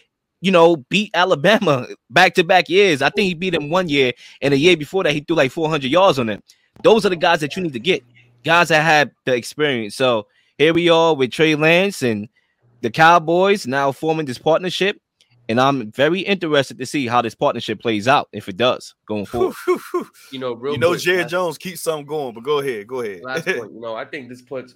you 0.41 0.53
know, 0.53 0.77
beat 0.77 1.11
Alabama 1.15 1.89
back 2.11 2.35
to 2.35 2.45
back 2.45 2.69
years. 2.69 3.03
I 3.03 3.11
think 3.11 3.27
he 3.27 3.35
beat 3.35 3.55
him 3.55 3.71
one 3.71 3.89
year, 3.89 4.13
and 4.41 4.55
a 4.55 4.57
year 4.57 4.77
before 4.77 5.03
that, 5.03 5.13
he 5.13 5.21
threw 5.21 5.35
like 5.35 5.51
400 5.51 5.91
yards 5.91 6.21
on 6.21 6.27
them. 6.27 6.43
Those 6.85 7.05
are 7.05 7.11
the 7.11 7.17
guys 7.17 7.41
that 7.41 7.57
you 7.57 7.63
need 7.63 7.73
to 7.73 7.81
get, 7.81 8.05
guys 8.45 8.69
that 8.69 8.83
have 8.83 9.11
the 9.25 9.35
experience. 9.35 9.97
So 9.97 10.29
here 10.57 10.73
we 10.73 10.89
are 10.89 11.15
with 11.15 11.33
Trey 11.33 11.57
Lance 11.57 12.03
and 12.03 12.29
the 12.83 12.91
Cowboys 12.91 13.67
now 13.67 13.91
forming 13.91 14.27
this 14.27 14.39
partnership. 14.39 15.01
And 15.49 15.61
I'm 15.61 15.93
very 15.93 16.21
interested 16.21 16.79
to 16.79 16.87
see 16.87 17.07
how 17.07 17.21
this 17.21 17.35
partnership 17.35 17.81
plays 17.81 18.09
out 18.09 18.29
if 18.33 18.49
it 18.49 18.57
does 18.57 18.95
going 19.07 19.27
forward. 19.27 19.55
you 20.33 20.39
know, 20.39 20.59
you 20.65 20.79
know, 20.79 20.97
Jerry 20.97 21.25
Jones 21.27 21.59
keeps 21.59 21.83
something 21.83 22.07
going, 22.07 22.35
but 22.35 22.45
go 22.45 22.61
ahead, 22.61 22.87
go 22.87 23.01
ahead. 23.01 23.23
Last 23.23 23.45
point, 23.47 23.73
you 23.73 23.81
know, 23.81 23.95
I 23.95 24.05
think 24.07 24.29
this 24.29 24.41
puts 24.41 24.75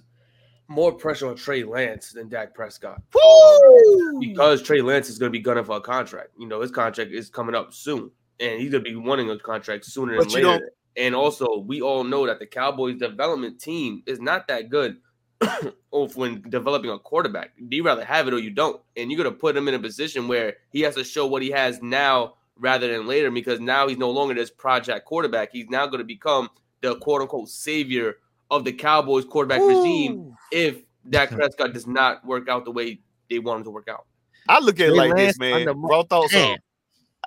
more 0.67 0.93
pressure 0.93 1.27
on 1.27 1.35
Trey 1.35 1.63
Lance 1.63 2.11
than 2.11 2.29
Dak 2.29 2.53
Prescott 2.53 3.01
Woo! 3.13 4.19
because 4.19 4.61
Trey 4.61 4.81
Lance 4.81 5.09
is 5.09 5.17
going 5.17 5.31
to 5.31 5.37
be 5.37 5.41
gunning 5.41 5.65
for 5.65 5.77
a 5.77 5.81
contract. 5.81 6.29
You 6.37 6.47
know, 6.47 6.61
his 6.61 6.71
contract 6.71 7.11
is 7.11 7.29
coming 7.29 7.55
up 7.55 7.73
soon, 7.73 8.11
and 8.39 8.61
he's 8.61 8.71
going 8.71 8.83
to 8.83 8.89
be 8.89 8.95
wanting 8.95 9.29
a 9.31 9.39
contract 9.39 9.85
sooner 9.85 10.17
but 10.17 10.31
than 10.31 10.43
later. 10.43 10.71
And 10.95 11.15
also, 11.15 11.59
we 11.59 11.81
all 11.81 12.03
know 12.03 12.27
that 12.27 12.39
the 12.39 12.45
Cowboys 12.45 12.97
development 12.97 13.59
team 13.59 14.03
is 14.05 14.19
not 14.19 14.47
that 14.49 14.69
good 14.69 14.97
when 16.15 16.41
developing 16.49 16.89
a 16.91 16.99
quarterback. 16.99 17.51
Do 17.67 17.75
you 17.75 17.83
rather 17.83 18.05
have 18.05 18.27
it 18.27 18.33
or 18.33 18.39
you 18.39 18.51
don't? 18.51 18.81
And 18.97 19.11
you're 19.11 19.21
going 19.21 19.33
to 19.33 19.39
put 19.39 19.55
him 19.55 19.67
in 19.67 19.73
a 19.73 19.79
position 19.79 20.27
where 20.27 20.57
he 20.71 20.81
has 20.81 20.95
to 20.95 21.03
show 21.03 21.25
what 21.27 21.41
he 21.41 21.49
has 21.51 21.81
now 21.81 22.35
rather 22.57 22.91
than 22.91 23.07
later 23.07 23.31
because 23.31 23.59
now 23.59 23.87
he's 23.87 23.97
no 23.97 24.09
longer 24.09 24.33
this 24.33 24.49
project 24.49 25.05
quarterback. 25.05 25.49
He's 25.51 25.69
now 25.69 25.85
going 25.85 25.99
to 25.99 26.05
become 26.05 26.49
the 26.81 26.95
quote 26.95 27.21
unquote 27.21 27.49
savior 27.49 28.17
of 28.51 28.65
the 28.65 28.73
Cowboys 28.73 29.25
quarterback 29.25 29.61
Ooh. 29.61 29.67
regime 29.67 30.35
if 30.51 30.81
Dak 31.09 31.29
Prescott 31.31 31.73
does 31.73 31.87
not 31.87 32.25
work 32.25 32.49
out 32.49 32.65
the 32.65 32.71
way 32.71 32.99
they 33.29 33.39
want 33.39 33.59
him 33.59 33.63
to 33.65 33.71
work 33.71 33.87
out. 33.87 34.05
I 34.47 34.59
look 34.59 34.79
at 34.79 34.89
it 34.89 34.95
like 34.95 35.15
this, 35.15 35.37
man. 35.37 35.67
Raw 35.75 36.03
thoughts 36.03 36.35
on. 36.35 36.57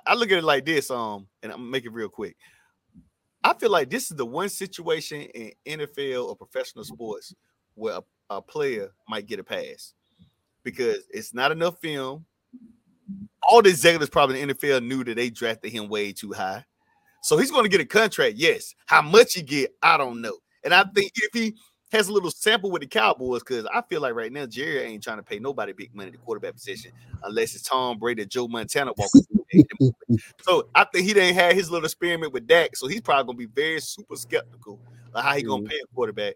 I 0.05 0.15
look 0.15 0.29
at 0.31 0.39
it 0.39 0.43
like 0.43 0.65
this, 0.65 0.91
um, 0.91 1.27
and 1.41 1.51
I'm 1.53 1.59
gonna 1.59 1.71
make 1.71 1.85
it 1.85 1.93
real 1.93 2.09
quick. 2.09 2.35
I 3.41 3.53
feel 3.53 3.71
like 3.71 3.89
this 3.89 4.11
is 4.11 4.17
the 4.17 4.25
one 4.25 4.49
situation 4.49 5.21
in 5.21 5.51
NFL 5.65 6.27
or 6.27 6.35
professional 6.35 6.83
sports 6.83 7.33
where 7.75 7.97
a, 7.97 8.03
a 8.29 8.41
player 8.41 8.91
might 9.07 9.27
get 9.27 9.39
a 9.39 9.43
pass 9.43 9.93
because 10.63 10.99
it's 11.09 11.33
not 11.33 11.51
enough 11.51 11.79
film. 11.79 12.25
All 13.47 13.61
the 13.61 13.69
executives 13.69 14.09
probably 14.09 14.41
in 14.41 14.47
the 14.47 14.53
NFL 14.53 14.85
knew 14.85 15.03
that 15.03 15.15
they 15.15 15.29
drafted 15.29 15.71
him 15.71 15.89
way 15.89 16.13
too 16.13 16.31
high. 16.31 16.65
So 17.21 17.37
he's 17.37 17.51
going 17.51 17.63
to 17.63 17.69
get 17.69 17.81
a 17.81 17.85
contract, 17.85 18.35
yes. 18.35 18.75
How 18.85 19.01
much 19.01 19.33
he 19.33 19.41
get, 19.41 19.73
I 19.81 19.97
don't 19.97 20.21
know. 20.21 20.37
And 20.63 20.73
I 20.73 20.83
think 20.83 21.11
if 21.15 21.33
he 21.33 21.55
has 21.93 22.07
a 22.07 22.13
little 22.13 22.31
sample 22.31 22.71
with 22.71 22.81
the 22.81 22.87
Cowboys, 22.87 23.41
because 23.41 23.65
I 23.73 23.81
feel 23.83 24.01
like 24.01 24.15
right 24.15 24.31
now 24.31 24.45
Jerry 24.45 24.81
ain't 24.81 25.03
trying 25.03 25.17
to 25.17 25.23
pay 25.23 25.39
nobody 25.39 25.73
big 25.73 25.93
money 25.95 26.11
to 26.11 26.17
quarterback 26.17 26.53
position 26.53 26.91
unless 27.23 27.53
it's 27.53 27.63
Tom 27.63 27.99
Brady 27.99 28.23
or 28.23 28.25
Joe 28.25 28.47
Montana 28.47 28.91
walking. 28.97 29.21
so 30.41 30.67
I 30.73 30.85
think 30.85 31.05
he 31.05 31.13
didn't 31.13 31.35
have 31.35 31.53
his 31.53 31.69
little 31.69 31.85
experiment 31.85 32.33
with 32.33 32.47
Dak, 32.47 32.75
so 32.75 32.87
he's 32.87 33.01
probably 33.01 33.25
gonna 33.25 33.37
be 33.37 33.61
very 33.61 33.79
super 33.79 34.15
skeptical 34.15 34.79
of 35.13 35.23
how 35.23 35.35
he 35.35 35.43
gonna 35.43 35.61
mm-hmm. 35.61 35.69
pay 35.69 35.79
a 35.83 35.95
quarterback. 35.95 36.33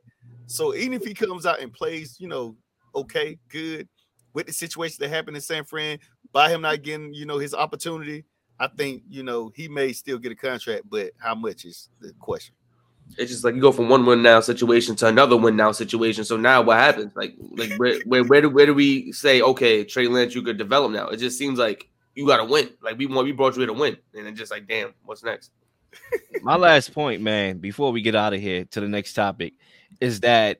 So 0.48 0.74
even 0.74 0.94
if 0.94 1.04
he 1.04 1.14
comes 1.14 1.46
out 1.46 1.62
and 1.62 1.72
plays, 1.72 2.18
you 2.20 2.28
know, 2.28 2.56
okay, 2.96 3.38
good 3.50 3.88
with 4.34 4.48
the 4.48 4.54
situation 4.54 4.98
that 5.00 5.10
happened 5.10 5.36
in 5.36 5.42
San 5.42 5.66
Fran, 5.66 6.00
by 6.32 6.50
him 6.50 6.62
not 6.62 6.82
getting, 6.84 7.14
you 7.14 7.26
know, 7.26 7.38
his 7.38 7.54
opportunity, 7.54 8.26
I 8.60 8.68
think, 8.68 9.04
you 9.10 9.24
know, 9.24 9.52
he 9.56 9.68
may 9.68 9.94
still 9.94 10.18
get 10.18 10.32
a 10.32 10.36
contract, 10.36 10.84
but 10.90 11.12
how 11.18 11.36
much 11.36 11.66
is 11.66 11.90
the 12.00 12.14
question? 12.20 12.56
It's 13.18 13.32
just 13.32 13.44
like 13.44 13.56
you 13.56 13.62
go 13.62 13.72
from 13.72 13.90
one 13.90 14.06
win 14.06 14.22
now 14.22 14.40
situation 14.40 14.96
to 14.98 15.08
another 15.08 15.38
win 15.38 15.56
now 15.56 15.72
situation. 15.72 16.26
So 16.26 16.36
now 16.36 16.62
what 16.62 16.78
happens? 16.78 17.14
Like, 17.16 17.36
like 17.52 17.72
where 17.78 18.00
where 18.06 18.24
where 18.24 18.42
do 18.42 18.50
where 18.50 18.66
do 18.66 18.74
we 18.74 19.14
say 19.14 19.42
okay, 19.42 19.86
Trey 19.86 20.08
Lance, 20.08 20.36
you 20.36 20.42
could 20.42 20.58
develop 20.58 20.92
now? 20.92 21.08
It 21.08 21.18
just 21.18 21.38
seems 21.38 21.58
like 21.58 21.88
you 22.16 22.28
got 22.28 22.38
to 22.38 22.46
win. 22.46 22.70
Like 22.82 22.98
we 22.98 23.06
want 23.06 23.26
we 23.26 23.32
brought 23.32 23.56
you 23.56 23.62
here 23.62 23.68
to 23.68 23.74
win, 23.74 23.96
and 24.14 24.28
it's 24.28 24.38
just 24.38 24.52
like 24.52 24.68
damn, 24.68 24.94
what's 25.06 25.24
next? 25.24 25.52
My 26.42 26.58
last 26.58 26.94
point, 26.94 27.22
man, 27.22 27.60
before 27.60 27.92
we 27.92 28.02
get 28.02 28.16
out 28.16 28.34
of 28.34 28.42
here 28.42 28.66
to 28.66 28.82
the 28.82 28.90
next 28.90 29.14
topic, 29.14 29.54
is 30.00 30.22
that 30.22 30.60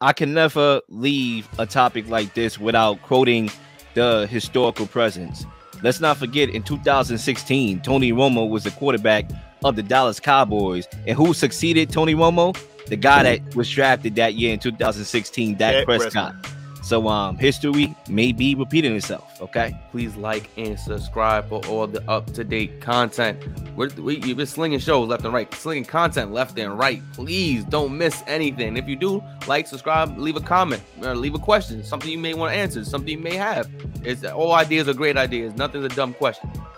I 0.00 0.12
can 0.12 0.32
never 0.32 0.80
leave 0.88 1.48
a 1.58 1.66
topic 1.66 2.08
like 2.08 2.34
this 2.34 2.58
without 2.58 3.02
quoting 3.02 3.50
the 3.94 4.26
historical 4.28 4.86
presence. 4.86 5.44
Let's 5.82 6.00
not 6.00 6.16
forget 6.16 6.48
in 6.50 6.62
2016, 6.62 7.80
Tony 7.80 8.12
Romo 8.12 8.48
was 8.48 8.64
the 8.64 8.70
quarterback 8.72 9.30
of 9.64 9.76
the 9.76 9.82
Dallas 9.82 10.20
Cowboys. 10.20 10.86
And 11.06 11.16
who 11.16 11.34
succeeded 11.34 11.90
Tony 11.90 12.14
Romo? 12.14 12.56
The 12.86 12.96
guy 12.96 13.22
that 13.22 13.54
was 13.54 13.68
drafted 13.70 14.14
that 14.16 14.34
year 14.34 14.52
in 14.52 14.58
2016, 14.58 15.56
Dak 15.56 15.84
Prescott. 15.84 16.34
Prescott. 16.40 16.57
So 16.88 17.06
um, 17.06 17.36
history 17.36 17.94
may 18.08 18.32
be 18.32 18.54
repeating 18.54 18.96
itself. 18.96 19.42
Okay. 19.42 19.78
Please 19.90 20.16
like 20.16 20.48
and 20.56 20.80
subscribe 20.80 21.46
for 21.46 21.62
all 21.66 21.86
the 21.86 22.02
up 22.10 22.32
to 22.32 22.42
date 22.42 22.80
content. 22.80 23.38
We're, 23.76 23.90
we, 23.90 24.46
slinging 24.46 24.78
shows 24.78 25.06
left 25.06 25.22
and 25.22 25.34
right, 25.34 25.52
slinging 25.52 25.84
content 25.84 26.32
left 26.32 26.58
and 26.58 26.78
right. 26.78 27.02
Please 27.12 27.62
don't 27.64 27.98
miss 27.98 28.22
anything. 28.26 28.78
If 28.78 28.88
you 28.88 28.96
do, 28.96 29.22
like, 29.46 29.66
subscribe, 29.66 30.16
leave 30.16 30.36
a 30.36 30.40
comment, 30.40 30.82
or 31.02 31.14
leave 31.14 31.34
a 31.34 31.38
question, 31.38 31.84
something 31.84 32.08
you 32.10 32.16
may 32.16 32.32
want 32.32 32.54
to 32.54 32.58
answer, 32.58 32.82
something 32.86 33.10
you 33.10 33.22
may 33.22 33.36
have. 33.36 33.68
It's 34.02 34.24
all 34.24 34.52
ideas 34.52 34.88
are 34.88 34.94
great 34.94 35.18
ideas. 35.18 35.54
Nothing's 35.56 35.84
a 35.84 35.90
dumb 35.90 36.14
question. 36.14 36.50